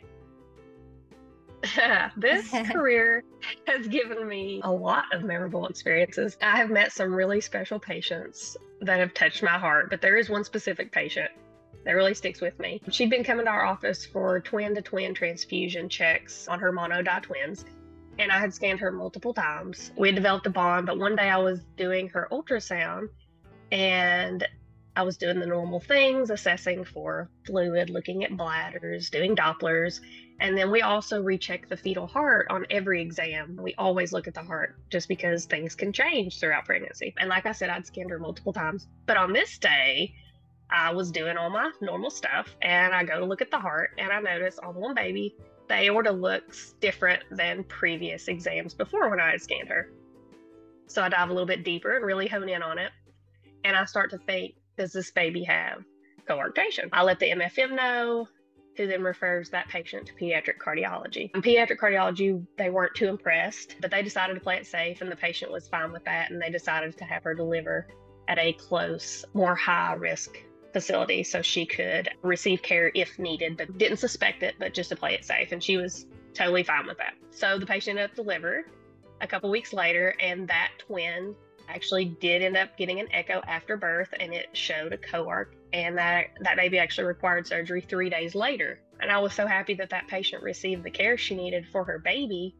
this 2.17 2.49
career 2.71 3.23
has 3.67 3.87
given 3.87 4.27
me 4.27 4.61
a 4.63 4.71
lot 4.71 5.05
of 5.13 5.23
memorable 5.23 5.67
experiences. 5.67 6.37
I 6.41 6.57
have 6.57 6.69
met 6.69 6.91
some 6.91 7.13
really 7.13 7.41
special 7.41 7.79
patients 7.79 8.57
that 8.81 8.99
have 8.99 9.13
touched 9.13 9.43
my 9.43 9.57
heart, 9.57 9.89
but 9.89 10.01
there 10.01 10.17
is 10.17 10.29
one 10.29 10.43
specific 10.43 10.91
patient 10.91 11.31
that 11.85 11.91
really 11.91 12.13
sticks 12.13 12.41
with 12.41 12.57
me. 12.59 12.81
She'd 12.89 13.09
been 13.09 13.23
coming 13.23 13.45
to 13.45 13.51
our 13.51 13.65
office 13.65 14.05
for 14.05 14.39
twin 14.39 14.75
to 14.75 14.81
twin 14.81 15.13
transfusion 15.13 15.89
checks 15.89 16.47
on 16.47 16.59
her 16.59 16.71
monodi 16.71 17.21
twins. 17.21 17.65
And 18.19 18.31
I 18.31 18.39
had 18.39 18.53
scanned 18.53 18.79
her 18.79 18.91
multiple 18.91 19.33
times. 19.33 19.91
We 19.97 20.09
had 20.09 20.15
developed 20.15 20.45
a 20.45 20.51
bond, 20.51 20.85
but 20.85 20.99
one 20.99 21.15
day 21.15 21.29
I 21.29 21.37
was 21.37 21.61
doing 21.77 22.09
her 22.09 22.27
ultrasound 22.31 23.07
and 23.71 24.47
I 24.95 25.01
was 25.01 25.17
doing 25.17 25.39
the 25.39 25.47
normal 25.47 25.79
things, 25.79 26.29
assessing 26.29 26.83
for 26.83 27.29
fluid, 27.47 27.89
looking 27.89 28.23
at 28.23 28.37
bladders, 28.37 29.09
doing 29.09 29.35
Dopplers. 29.35 29.99
And 30.39 30.57
then 30.57 30.71
we 30.71 30.81
also 30.81 31.21
recheck 31.21 31.69
the 31.69 31.77
fetal 31.77 32.07
heart 32.07 32.47
on 32.49 32.65
every 32.69 33.01
exam. 33.01 33.57
We 33.61 33.75
always 33.75 34.11
look 34.11 34.27
at 34.27 34.33
the 34.33 34.41
heart 34.41 34.75
just 34.89 35.07
because 35.07 35.45
things 35.45 35.75
can 35.75 35.93
change 35.93 36.39
throughout 36.39 36.65
pregnancy. 36.65 37.13
And 37.17 37.29
like 37.29 37.45
I 37.45 37.51
said, 37.51 37.69
I'd 37.69 37.85
scanned 37.85 38.09
her 38.09 38.19
multiple 38.19 38.51
times. 38.51 38.87
But 39.05 39.17
on 39.17 39.31
this 39.31 39.57
day, 39.57 40.13
I 40.69 40.91
was 40.91 41.11
doing 41.11 41.37
all 41.37 41.49
my 41.49 41.71
normal 41.81 42.09
stuff 42.09 42.55
and 42.61 42.93
I 42.93 43.03
go 43.03 43.19
to 43.19 43.25
look 43.25 43.41
at 43.41 43.51
the 43.51 43.59
heart 43.59 43.91
and 43.97 44.11
I 44.11 44.19
notice 44.19 44.57
on 44.59 44.75
one 44.75 44.95
baby, 44.95 45.35
the 45.69 45.75
aorta 45.75 46.11
looks 46.11 46.73
different 46.81 47.23
than 47.31 47.63
previous 47.65 48.27
exams 48.27 48.73
before 48.73 49.09
when 49.09 49.19
I 49.19 49.31
had 49.31 49.41
scanned 49.41 49.69
her. 49.69 49.91
So 50.87 51.01
I 51.01 51.09
dive 51.09 51.29
a 51.29 51.33
little 51.33 51.47
bit 51.47 51.63
deeper 51.63 51.95
and 51.95 52.05
really 52.05 52.27
hone 52.27 52.49
in 52.49 52.63
on 52.63 52.79
it. 52.79 52.91
And 53.63 53.77
I 53.77 53.85
start 53.85 54.09
to 54.11 54.17
think, 54.17 54.55
does 54.77 54.91
this 54.91 55.11
baby 55.11 55.43
have 55.43 55.83
coarctation? 56.27 56.89
I 56.91 57.03
let 57.03 57.19
the 57.19 57.29
MFM 57.29 57.75
know, 57.75 58.27
who 58.75 58.87
then 58.87 59.03
refers 59.03 59.49
that 59.51 59.67
patient 59.67 60.07
to 60.07 60.13
pediatric 60.13 60.57
cardiology. 60.57 61.33
In 61.35 61.41
pediatric 61.41 61.77
cardiology, 61.77 62.45
they 62.57 62.69
weren't 62.69 62.95
too 62.95 63.07
impressed, 63.07 63.75
but 63.81 63.91
they 63.91 64.01
decided 64.01 64.33
to 64.35 64.39
play 64.39 64.55
it 64.57 64.65
safe, 64.65 65.01
and 65.01 65.11
the 65.11 65.15
patient 65.15 65.51
was 65.51 65.67
fine 65.67 65.91
with 65.91 66.03
that, 66.05 66.31
and 66.31 66.41
they 66.41 66.49
decided 66.49 66.97
to 66.97 67.03
have 67.05 67.23
her 67.23 67.33
deliver 67.33 67.87
at 68.27 68.39
a 68.39 68.53
close, 68.53 69.25
more 69.33 69.55
high 69.55 69.93
risk 69.93 70.37
facility 70.71 71.23
so 71.23 71.41
she 71.41 71.65
could 71.65 72.09
receive 72.23 72.61
care 72.63 72.91
if 72.95 73.19
needed, 73.19 73.57
but 73.57 73.77
didn't 73.77 73.97
suspect 73.97 74.43
it, 74.43 74.55
but 74.59 74.73
just 74.73 74.89
to 74.89 74.95
play 74.95 75.13
it 75.13 75.23
safe. 75.23 75.51
And 75.51 75.63
she 75.63 75.77
was 75.77 76.07
totally 76.33 76.63
fine 76.63 76.87
with 76.87 76.97
that. 76.97 77.13
So 77.29 77.59
the 77.59 77.65
patient 77.65 77.99
up 77.99 78.15
delivered 78.15 78.65
a 79.21 79.27
couple 79.27 79.49
weeks 79.49 79.71
later, 79.71 80.15
and 80.19 80.47
that 80.47 80.71
twin 80.79 81.35
actually 81.69 82.05
did 82.05 82.41
end 82.41 82.57
up 82.57 82.75
getting 82.77 82.99
an 82.99 83.07
echo 83.11 83.41
after 83.47 83.77
birth 83.77 84.13
and 84.19 84.33
it 84.33 84.47
showed 84.53 84.93
a 84.93 84.97
coarc 84.97 85.47
and 85.71 85.97
that 85.97 86.27
that 86.41 86.55
baby 86.55 86.77
actually 86.77 87.05
required 87.05 87.47
surgery 87.47 87.81
three 87.81 88.09
days 88.09 88.35
later. 88.35 88.79
And 88.99 89.11
i 89.11 89.19
was 89.19 89.33
so 89.33 89.47
happy 89.47 89.73
that 89.75 89.89
that 89.89 90.07
patient 90.07 90.43
received 90.43 90.83
the 90.83 90.91
care 90.91 91.17
she 91.17 91.35
needed 91.35 91.67
for 91.67 91.83
her 91.83 91.99
baby 91.99 92.55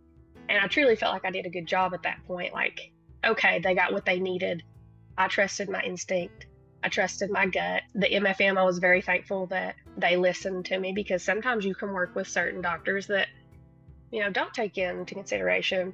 and 0.49 0.59
i 0.59 0.67
truly 0.67 0.95
felt 0.95 1.13
like 1.13 1.25
i 1.25 1.31
did 1.31 1.45
a 1.45 1.49
good 1.49 1.65
job 1.65 1.93
at 1.93 2.03
that 2.03 2.23
point 2.25 2.53
like 2.53 2.91
okay 3.25 3.59
they 3.59 3.75
got 3.75 3.93
what 3.93 4.05
they 4.05 4.19
needed. 4.19 4.63
I 5.17 5.27
trusted 5.27 5.69
my 5.69 5.81
instinct. 5.81 6.47
I 6.83 6.89
trusted 6.89 7.29
my 7.29 7.45
gut. 7.45 7.83
The 7.95 8.07
MFM, 8.07 8.57
I 8.57 8.63
was 8.63 8.79
very 8.79 9.01
thankful 9.01 9.45
that 9.47 9.75
they 9.97 10.17
listened 10.17 10.65
to 10.65 10.77
me 10.79 10.91
because 10.91 11.23
sometimes 11.23 11.65
you 11.65 11.75
can 11.75 11.93
work 11.93 12.15
with 12.15 12.27
certain 12.27 12.61
doctors 12.61 13.07
that, 13.07 13.27
you 14.11 14.21
know, 14.21 14.29
don't 14.29 14.53
take 14.53 14.77
into 14.77 15.15
consideration 15.15 15.93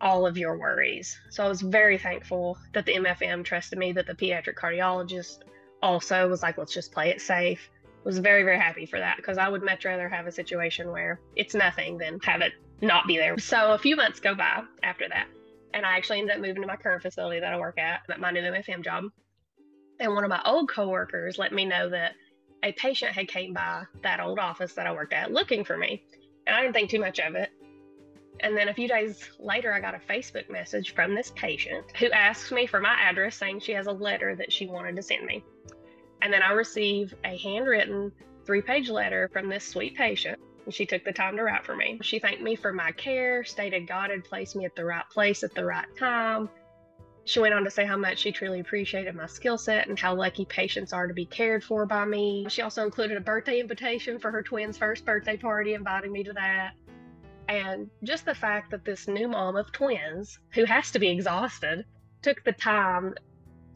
all 0.00 0.26
of 0.26 0.38
your 0.38 0.56
worries. 0.58 1.18
So 1.30 1.44
I 1.44 1.48
was 1.48 1.60
very 1.60 1.98
thankful 1.98 2.58
that 2.72 2.86
the 2.86 2.94
MFM 2.94 3.44
trusted 3.44 3.78
me, 3.78 3.92
that 3.92 4.06
the 4.06 4.14
pediatric 4.14 4.54
cardiologist 4.54 5.38
also 5.82 6.28
was 6.28 6.42
like, 6.42 6.58
let's 6.58 6.72
just 6.72 6.92
play 6.92 7.10
it 7.10 7.20
safe. 7.20 7.68
Was 8.04 8.18
very, 8.18 8.42
very 8.42 8.58
happy 8.58 8.86
for 8.86 8.98
that 8.98 9.16
because 9.16 9.38
I 9.38 9.48
would 9.48 9.62
much 9.62 9.84
rather 9.84 10.08
have 10.08 10.26
a 10.26 10.32
situation 10.32 10.90
where 10.90 11.20
it's 11.36 11.54
nothing 11.54 11.98
than 11.98 12.20
have 12.22 12.40
it 12.40 12.52
not 12.80 13.06
be 13.06 13.16
there. 13.16 13.36
So 13.38 13.72
a 13.72 13.78
few 13.78 13.96
months 13.96 14.20
go 14.20 14.34
by 14.34 14.62
after 14.82 15.08
that. 15.08 15.26
And 15.74 15.84
I 15.84 15.96
actually 15.96 16.20
ended 16.20 16.36
up 16.36 16.40
moving 16.40 16.62
to 16.62 16.68
my 16.68 16.76
current 16.76 17.02
facility 17.02 17.40
that 17.40 17.52
I 17.52 17.58
work 17.58 17.78
at, 17.78 18.00
at 18.08 18.20
my 18.20 18.30
new 18.30 18.40
MFM 18.40 18.84
job. 18.84 19.04
And 20.00 20.14
one 20.14 20.24
of 20.24 20.30
my 20.30 20.40
old 20.44 20.70
coworkers 20.70 21.38
let 21.38 21.52
me 21.52 21.64
know 21.64 21.90
that 21.90 22.12
a 22.62 22.72
patient 22.72 23.12
had 23.12 23.28
came 23.28 23.52
by 23.52 23.84
that 24.02 24.20
old 24.20 24.38
office 24.38 24.74
that 24.74 24.86
I 24.86 24.92
worked 24.92 25.12
at 25.12 25.32
looking 25.32 25.64
for 25.64 25.76
me. 25.76 26.02
And 26.46 26.56
I 26.56 26.62
didn't 26.62 26.74
think 26.74 26.90
too 26.90 27.00
much 27.00 27.18
of 27.18 27.34
it. 27.34 27.50
And 28.40 28.56
then 28.56 28.68
a 28.68 28.74
few 28.74 28.88
days 28.88 29.28
later, 29.38 29.72
I 29.72 29.80
got 29.80 29.94
a 29.94 29.98
Facebook 29.98 30.48
message 30.50 30.94
from 30.94 31.14
this 31.14 31.32
patient 31.34 31.84
who 31.98 32.10
asked 32.10 32.52
me 32.52 32.66
for 32.66 32.80
my 32.80 32.94
address, 32.94 33.36
saying 33.36 33.60
she 33.60 33.72
has 33.72 33.86
a 33.86 33.92
letter 33.92 34.36
that 34.36 34.52
she 34.52 34.66
wanted 34.66 34.96
to 34.96 35.02
send 35.02 35.26
me. 35.26 35.44
And 36.22 36.32
then 36.32 36.42
I 36.42 36.52
received 36.52 37.14
a 37.24 37.36
handwritten 37.36 38.12
three 38.44 38.62
page 38.62 38.88
letter 38.88 39.28
from 39.32 39.48
this 39.48 39.64
sweet 39.64 39.96
patient. 39.96 40.38
And 40.64 40.74
she 40.74 40.86
took 40.86 41.04
the 41.04 41.12
time 41.12 41.36
to 41.36 41.42
write 41.42 41.64
for 41.64 41.74
me. 41.74 41.98
She 42.02 42.18
thanked 42.18 42.42
me 42.42 42.54
for 42.54 42.72
my 42.72 42.92
care, 42.92 43.44
stated 43.44 43.88
God 43.88 44.10
had 44.10 44.24
placed 44.24 44.54
me 44.54 44.64
at 44.64 44.76
the 44.76 44.84
right 44.84 45.08
place 45.10 45.42
at 45.42 45.54
the 45.54 45.64
right 45.64 45.86
time, 45.96 46.50
she 47.28 47.40
went 47.40 47.52
on 47.52 47.62
to 47.64 47.70
say 47.70 47.84
how 47.84 47.98
much 47.98 48.20
she 48.20 48.32
truly 48.32 48.60
appreciated 48.60 49.14
my 49.14 49.26
skill 49.26 49.58
set 49.58 49.86
and 49.86 49.98
how 49.98 50.14
lucky 50.14 50.46
patients 50.46 50.94
are 50.94 51.06
to 51.06 51.12
be 51.12 51.26
cared 51.26 51.62
for 51.62 51.84
by 51.84 52.06
me. 52.06 52.46
She 52.48 52.62
also 52.62 52.86
included 52.86 53.18
a 53.18 53.20
birthday 53.20 53.60
invitation 53.60 54.18
for 54.18 54.30
her 54.30 54.42
twins' 54.42 54.78
first 54.78 55.04
birthday 55.04 55.36
party, 55.36 55.74
inviting 55.74 56.10
me 56.10 56.24
to 56.24 56.32
that. 56.32 56.72
And 57.48 57.88
just 58.04 58.24
the 58.24 58.34
fact 58.34 58.70
that 58.70 58.84
this 58.84 59.08
new 59.08 59.28
mom 59.28 59.56
of 59.56 59.72
twins, 59.72 60.38
who 60.52 60.64
has 60.64 60.90
to 60.92 60.98
be 60.98 61.08
exhausted, 61.08 61.84
took 62.22 62.44
the 62.44 62.52
time 62.52 63.14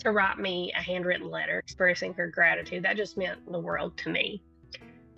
to 0.01 0.11
write 0.11 0.39
me 0.39 0.73
a 0.77 0.83
handwritten 0.83 1.31
letter 1.31 1.59
expressing 1.59 2.13
her 2.15 2.29
gratitude, 2.29 2.85
that 2.85 2.97
just 2.97 3.17
meant 3.17 3.51
the 3.51 3.59
world 3.59 3.97
to 3.99 4.11
me. 4.11 4.43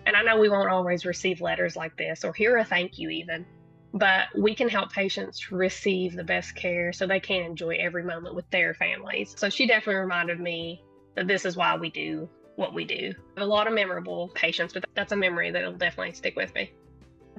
And 0.06 0.14
I 0.14 0.22
know 0.22 0.38
we 0.38 0.50
won't 0.50 0.70
always 0.70 1.06
receive 1.06 1.40
letters 1.40 1.76
like 1.76 1.96
this 1.96 2.24
or 2.24 2.32
hear 2.32 2.58
a 2.58 2.64
thank 2.64 2.98
you, 2.98 3.08
even 3.10 3.46
but 3.94 4.26
we 4.36 4.56
can 4.56 4.68
help 4.68 4.92
patients 4.92 5.52
receive 5.52 6.16
the 6.16 6.24
best 6.24 6.56
care 6.56 6.92
so 6.92 7.06
they 7.06 7.20
can 7.20 7.44
enjoy 7.44 7.76
every 7.76 8.02
moment 8.02 8.34
with 8.34 8.50
their 8.50 8.74
families. 8.74 9.34
So 9.38 9.48
she 9.48 9.68
definitely 9.68 10.00
reminded 10.00 10.40
me 10.40 10.82
that 11.14 11.28
this 11.28 11.44
is 11.44 11.56
why 11.56 11.76
we 11.76 11.90
do 11.90 12.28
what 12.56 12.74
we 12.74 12.84
do. 12.84 13.12
A 13.36 13.46
lot 13.46 13.68
of 13.68 13.72
memorable 13.72 14.32
patients, 14.34 14.72
but 14.72 14.84
that's 14.94 15.12
a 15.12 15.16
memory 15.16 15.52
that'll 15.52 15.74
definitely 15.74 16.12
stick 16.12 16.34
with 16.34 16.52
me. 16.56 16.72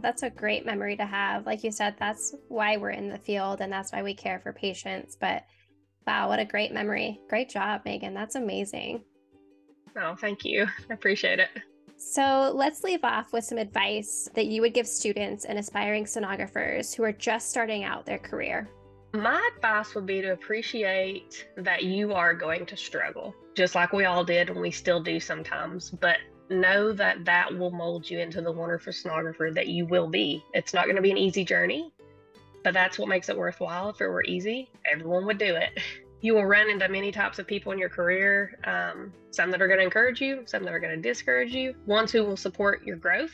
That's 0.02 0.24
a 0.24 0.30
great 0.30 0.66
memory 0.66 0.96
to 0.98 1.06
have. 1.06 1.46
Like 1.46 1.64
you 1.64 1.72
said, 1.72 1.96
that's 1.98 2.36
why 2.48 2.78
we're 2.78 2.92
in 2.92 3.10
the 3.10 3.18
field 3.18 3.62
and 3.62 3.72
that's 3.72 3.92
why 3.92 4.04
we 4.04 4.14
care 4.14 4.40
for 4.40 4.54
patients. 4.54 5.18
But 5.20 5.44
wow, 6.06 6.30
what 6.30 6.40
a 6.40 6.46
great 6.46 6.72
memory. 6.72 7.20
Great 7.30 7.50
job, 7.50 7.82
Megan. 7.86 8.14
That's 8.14 8.36
amazing. 8.36 9.04
Oh, 9.98 10.16
thank 10.16 10.44
you. 10.44 10.68
I 10.90 10.94
appreciate 10.94 11.40
it. 11.40 11.50
So 11.98 12.52
let's 12.54 12.84
leave 12.84 13.04
off 13.04 13.32
with 13.32 13.46
some 13.46 13.58
advice 13.58 14.30
that 14.36 14.48
you 14.48 14.62
would 14.62 14.74
give 14.74 14.88
students 14.88 15.46
and 15.46 15.58
aspiring 15.58 16.04
sonographers 16.06 16.94
who 16.94 17.04
are 17.04 17.14
just 17.14 17.50
starting 17.50 17.84
out 17.84 18.06
their 18.06 18.20
career. 18.20 18.70
My 19.14 19.50
advice 19.56 19.96
would 19.96 20.06
be 20.06 20.22
to 20.22 20.34
appreciate 20.34 21.48
that 21.56 21.84
you 21.84 22.14
are 22.14 22.34
going 22.34 22.66
to 22.66 22.76
struggle, 22.76 23.34
just 23.56 23.74
like 23.74 23.94
we 23.94 24.04
all 24.04 24.26
did 24.26 24.50
and 24.50 24.60
we 24.60 24.72
still 24.72 25.02
do 25.02 25.22
sometimes. 25.22 25.90
But 25.90 26.18
know 26.50 26.92
that 26.94 27.26
that 27.26 27.58
will 27.58 27.72
mold 27.72 28.10
you 28.10 28.20
into 28.20 28.42
the 28.42 28.52
wonderful 28.52 28.94
sonographer 28.94 29.54
that 29.54 29.68
you 29.68 29.86
will 29.86 30.08
be. 30.08 30.44
It's 30.54 30.74
not 30.74 30.86
going 30.86 30.96
to 30.96 31.02
be 31.02 31.12
an 31.12 31.18
easy 31.18 31.44
journey, 31.44 31.92
but 32.64 32.74
that's 32.74 33.00
what 33.00 33.08
makes 33.08 33.30
it 33.30 33.38
worthwhile. 33.38 33.90
If 33.90 34.02
it 34.02 34.08
were 34.08 34.24
easy, 34.24 34.70
everyone 34.92 35.26
would 35.26 35.38
do 35.38 35.56
it. 35.56 35.80
You 36.22 36.34
will 36.34 36.46
run 36.46 36.72
into 36.72 36.90
many 36.90 37.12
types 37.12 37.38
of 37.38 37.46
people 37.46 37.72
in 37.72 37.78
your 37.78 37.90
career 37.90 38.58
um, 38.64 39.14
some 39.30 39.52
that 39.52 39.62
are 39.62 39.68
going 39.68 39.78
to 39.78 39.84
encourage 39.84 40.22
you, 40.22 40.42
some 40.48 40.64
that 40.64 40.74
are 40.74 40.80
going 40.80 40.96
to 40.96 41.02
discourage 41.02 41.54
you, 41.54 41.76
ones 41.86 42.12
who 42.12 42.24
will 42.24 42.38
support 42.38 42.84
your 42.84 42.96
growth, 42.96 43.34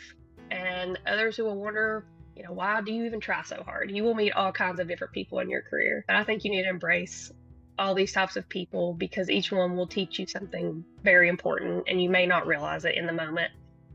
and 0.49 0.99
others 1.07 1.37
who 1.37 1.45
will 1.45 1.55
wonder, 1.55 2.05
you 2.35 2.43
know, 2.43 2.51
why 2.51 2.81
do 2.81 2.91
you 2.91 3.05
even 3.05 3.21
try 3.21 3.43
so 3.43 3.63
hard? 3.63 3.91
You 3.91 4.03
will 4.03 4.15
meet 4.15 4.33
all 4.33 4.51
kinds 4.51 4.81
of 4.81 4.89
different 4.89 5.13
people 5.13 5.39
in 5.39 5.49
your 5.49 5.61
career. 5.61 6.03
And 6.09 6.17
I 6.17 6.25
think 6.25 6.43
you 6.43 6.51
need 6.51 6.63
to 6.63 6.69
embrace 6.69 7.31
all 7.81 7.95
these 7.95 8.13
types 8.13 8.35
of 8.35 8.47
people 8.47 8.93
because 8.93 9.29
each 9.29 9.51
one 9.51 9.75
will 9.75 9.87
teach 9.87 10.19
you 10.19 10.27
something 10.27 10.85
very 11.03 11.27
important 11.27 11.83
and 11.87 12.01
you 12.01 12.09
may 12.09 12.27
not 12.27 12.45
realize 12.45 12.85
it 12.85 12.95
in 12.95 13.07
the 13.07 13.13
moment 13.13 13.51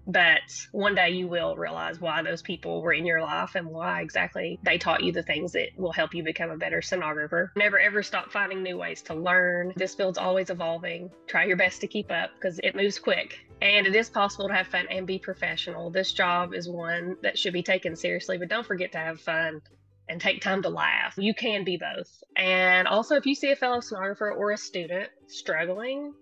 but 0.06 0.66
one 0.70 0.94
day 0.94 1.10
you 1.10 1.26
will 1.26 1.56
realize 1.56 2.00
why 2.00 2.22
those 2.22 2.40
people 2.40 2.80
were 2.80 2.92
in 2.92 3.04
your 3.04 3.20
life 3.20 3.56
and 3.56 3.66
why 3.66 4.00
exactly 4.00 4.58
they 4.62 4.78
taught 4.78 5.02
you 5.02 5.12
the 5.12 5.22
things 5.22 5.52
that 5.52 5.70
will 5.76 5.92
help 5.92 6.14
you 6.14 6.22
become 6.22 6.50
a 6.50 6.56
better 6.56 6.80
sonographer. 6.80 7.48
Never 7.56 7.78
ever 7.78 8.02
stop 8.04 8.30
finding 8.30 8.62
new 8.62 8.78
ways 8.78 9.02
to 9.02 9.14
learn. 9.14 9.72
This 9.74 9.96
field's 9.96 10.18
always 10.18 10.50
evolving. 10.50 11.10
Try 11.26 11.46
your 11.46 11.56
best 11.56 11.80
to 11.80 11.88
keep 11.88 12.12
up 12.12 12.30
because 12.34 12.60
it 12.62 12.76
moves 12.76 13.00
quick. 13.00 13.40
And 13.60 13.86
it 13.86 13.96
is 13.96 14.08
possible 14.08 14.46
to 14.48 14.54
have 14.54 14.68
fun 14.68 14.86
and 14.90 15.06
be 15.06 15.18
professional. 15.18 15.90
This 15.90 16.12
job 16.12 16.54
is 16.54 16.68
one 16.68 17.16
that 17.22 17.36
should 17.36 17.52
be 17.52 17.62
taken 17.62 17.96
seriously, 17.96 18.38
but 18.38 18.48
don't 18.48 18.66
forget 18.66 18.92
to 18.92 18.98
have 18.98 19.20
fun 19.20 19.60
and 20.08 20.20
take 20.20 20.40
time 20.40 20.62
to 20.62 20.68
laugh. 20.68 21.14
You 21.16 21.34
can 21.34 21.64
be 21.64 21.76
both. 21.76 22.22
And 22.36 22.86
also, 22.86 23.16
if 23.16 23.26
you 23.26 23.34
see 23.34 23.50
a 23.50 23.56
fellow 23.56 23.78
sonographer 23.78 24.34
or 24.34 24.52
a 24.52 24.56
student 24.56 25.08
struggling, 25.26 26.14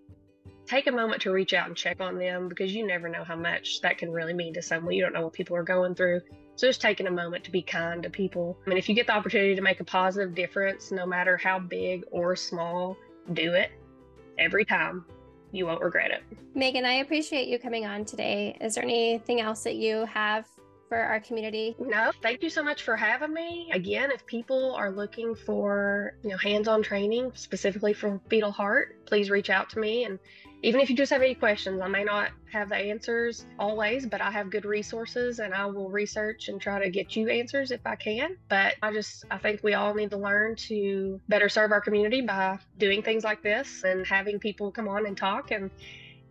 take 0.65 0.87
a 0.87 0.91
moment 0.91 1.21
to 1.21 1.31
reach 1.31 1.53
out 1.53 1.67
and 1.67 1.77
check 1.77 2.01
on 2.01 2.17
them 2.17 2.49
because 2.49 2.73
you 2.73 2.85
never 2.85 3.07
know 3.09 3.23
how 3.23 3.35
much 3.35 3.81
that 3.81 3.97
can 3.97 4.11
really 4.11 4.33
mean 4.33 4.53
to 4.55 4.61
someone. 4.61 4.93
You 4.93 5.03
don't 5.03 5.13
know 5.13 5.21
what 5.21 5.33
people 5.33 5.55
are 5.55 5.63
going 5.63 5.95
through. 5.95 6.21
So 6.55 6.67
just 6.67 6.81
taking 6.81 7.07
a 7.07 7.11
moment 7.11 7.43
to 7.43 7.51
be 7.51 7.61
kind 7.61 8.01
to 8.03 8.09
people. 8.09 8.57
I 8.65 8.69
mean, 8.69 8.77
if 8.77 8.87
you 8.87 8.95
get 8.95 9.07
the 9.07 9.13
opportunity 9.13 9.55
to 9.55 9.61
make 9.61 9.79
a 9.79 9.83
positive 9.83 10.33
difference, 10.33 10.91
no 10.91 11.05
matter 11.05 11.37
how 11.37 11.59
big 11.59 12.05
or 12.11 12.35
small, 12.35 12.97
do 13.33 13.53
it 13.53 13.71
every 14.39 14.65
time. 14.65 15.05
You 15.51 15.65
won't 15.67 15.81
regret 15.81 16.11
it. 16.11 16.23
Megan, 16.53 16.85
I 16.85 16.95
appreciate 16.95 17.47
you 17.47 17.59
coming 17.59 17.85
on 17.85 18.03
today. 18.03 18.57
Is 18.59 18.75
there 18.75 18.83
anything 18.83 19.41
else 19.41 19.63
that 19.63 19.75
you 19.75 20.05
have 20.05 20.47
for 20.87 20.97
our 20.97 21.19
community? 21.19 21.75
No, 21.79 22.11
thank 22.21 22.43
you 22.43 22.49
so 22.49 22.63
much 22.63 22.83
for 22.83 22.95
having 22.95 23.33
me. 23.33 23.69
Again, 23.73 24.11
if 24.11 24.25
people 24.25 24.73
are 24.75 24.91
looking 24.91 25.35
for, 25.35 26.15
you 26.23 26.29
know, 26.29 26.37
hands-on 26.37 26.83
training 26.83 27.31
specifically 27.35 27.93
for 27.93 28.19
fetal 28.29 28.51
heart, 28.51 29.05
please 29.05 29.29
reach 29.29 29.49
out 29.49 29.69
to 29.71 29.79
me 29.79 30.05
and 30.05 30.19
even 30.65 30.81
if 30.81 30.89
you 30.89 30.95
just 30.95 31.11
have 31.11 31.21
any 31.21 31.35
questions, 31.35 31.79
I 31.79 31.87
may 31.87 32.03
not 32.03 32.31
have 32.51 32.69
the 32.69 32.75
answers 32.75 33.45
always, 33.59 34.07
but 34.07 34.19
I 34.19 34.31
have 34.31 34.49
good 34.49 34.65
resources 34.65 35.37
and 35.37 35.53
I 35.53 35.67
will 35.67 35.91
research 35.91 36.47
and 36.47 36.59
try 36.59 36.83
to 36.83 36.89
get 36.89 37.15
you 37.15 37.29
answers 37.29 37.69
if 37.69 37.81
I 37.85 37.95
can. 37.95 38.35
But 38.49 38.73
I 38.81 38.91
just, 38.91 39.25
I 39.29 39.37
think 39.37 39.61
we 39.61 39.75
all 39.75 39.93
need 39.93 40.09
to 40.09 40.17
learn 40.17 40.55
to 40.67 41.21
better 41.29 41.49
serve 41.49 41.71
our 41.71 41.81
community 41.81 42.21
by 42.21 42.57
doing 42.79 43.03
things 43.03 43.23
like 43.23 43.43
this 43.43 43.83
and 43.83 44.07
having 44.07 44.39
people 44.39 44.71
come 44.71 44.87
on 44.87 45.05
and 45.05 45.15
talk 45.15 45.51
and 45.51 45.69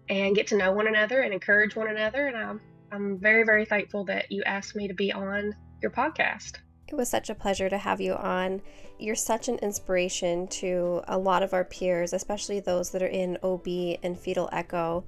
and 0.09 0.35
get 0.35 0.49
to 0.49 0.57
know 0.57 0.73
one 0.73 0.89
another 0.89 1.21
and 1.21 1.33
encourage 1.33 1.77
one 1.77 1.89
another. 1.89 2.27
And 2.27 2.37
I'm, 2.37 2.61
I'm 2.95 3.19
very, 3.19 3.43
very 3.43 3.65
thankful 3.65 4.05
that 4.05 4.31
you 4.31 4.45
asked 4.45 4.77
me 4.77 4.87
to 4.87 4.95
be 4.95 5.13
on 5.13 5.53
your 5.83 5.91
podcast. 5.91 6.59
It 6.87 6.95
was 6.95 7.09
such 7.09 7.29
a 7.29 7.35
pleasure 7.35 7.69
to 7.69 7.77
have 7.77 8.01
you 8.01 8.15
on. 8.15 8.63
You're 9.01 9.17
such 9.17 9.49
an 9.49 9.57
inspiration 9.57 10.47
to 10.49 11.03
a 11.09 11.19
lot 11.19 11.43
of 11.43 11.53
our 11.53 11.65
peers, 11.65 12.13
especially 12.13 12.61
those 12.61 12.91
that 12.91 13.03
are 13.03 13.09
in 13.09 13.37
OB 13.43 13.67
and 14.05 14.17
fetal 14.17 14.49
echo. 14.53 15.05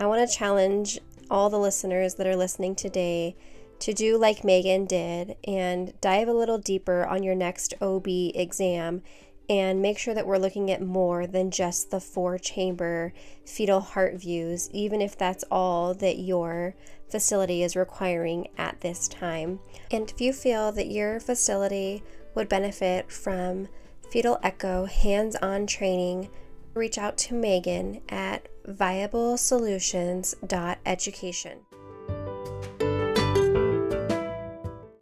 I 0.00 0.06
want 0.06 0.28
to 0.28 0.36
challenge 0.36 0.98
all 1.30 1.48
the 1.48 1.60
listeners 1.60 2.16
that 2.16 2.26
are 2.26 2.34
listening 2.34 2.74
today 2.74 3.36
to 3.78 3.92
do 3.92 4.18
like 4.18 4.42
Megan 4.42 4.86
did 4.86 5.36
and 5.46 5.92
dive 6.00 6.26
a 6.26 6.32
little 6.32 6.58
deeper 6.58 7.06
on 7.06 7.22
your 7.22 7.36
next 7.36 7.74
OB 7.80 8.08
exam 8.08 9.02
and 9.48 9.82
make 9.82 9.98
sure 9.98 10.14
that 10.14 10.26
we're 10.26 10.38
looking 10.38 10.70
at 10.70 10.80
more 10.80 11.26
than 11.26 11.50
just 11.50 11.90
the 11.90 12.00
four 12.00 12.38
chamber 12.38 13.12
fetal 13.44 13.80
heart 13.80 14.14
views, 14.14 14.70
even 14.72 15.00
if 15.00 15.16
that's 15.16 15.44
all 15.50 15.94
that 15.94 16.18
your 16.18 16.74
facility 17.12 17.62
is 17.62 17.76
requiring 17.76 18.48
at 18.58 18.80
this 18.80 19.06
time. 19.06 19.60
And 19.92 20.10
if 20.10 20.20
you 20.20 20.32
feel 20.32 20.72
that 20.72 20.88
your 20.88 21.20
facility 21.20 22.02
would 22.34 22.48
benefit 22.48 23.12
from 23.12 23.68
fetal 24.10 24.40
echo 24.42 24.86
hands 24.86 25.36
on 25.36 25.68
training, 25.68 26.28
reach 26.74 26.98
out 26.98 27.16
to 27.18 27.34
Megan 27.34 28.00
at 28.08 28.48
viablesolutions.education. 28.66 31.58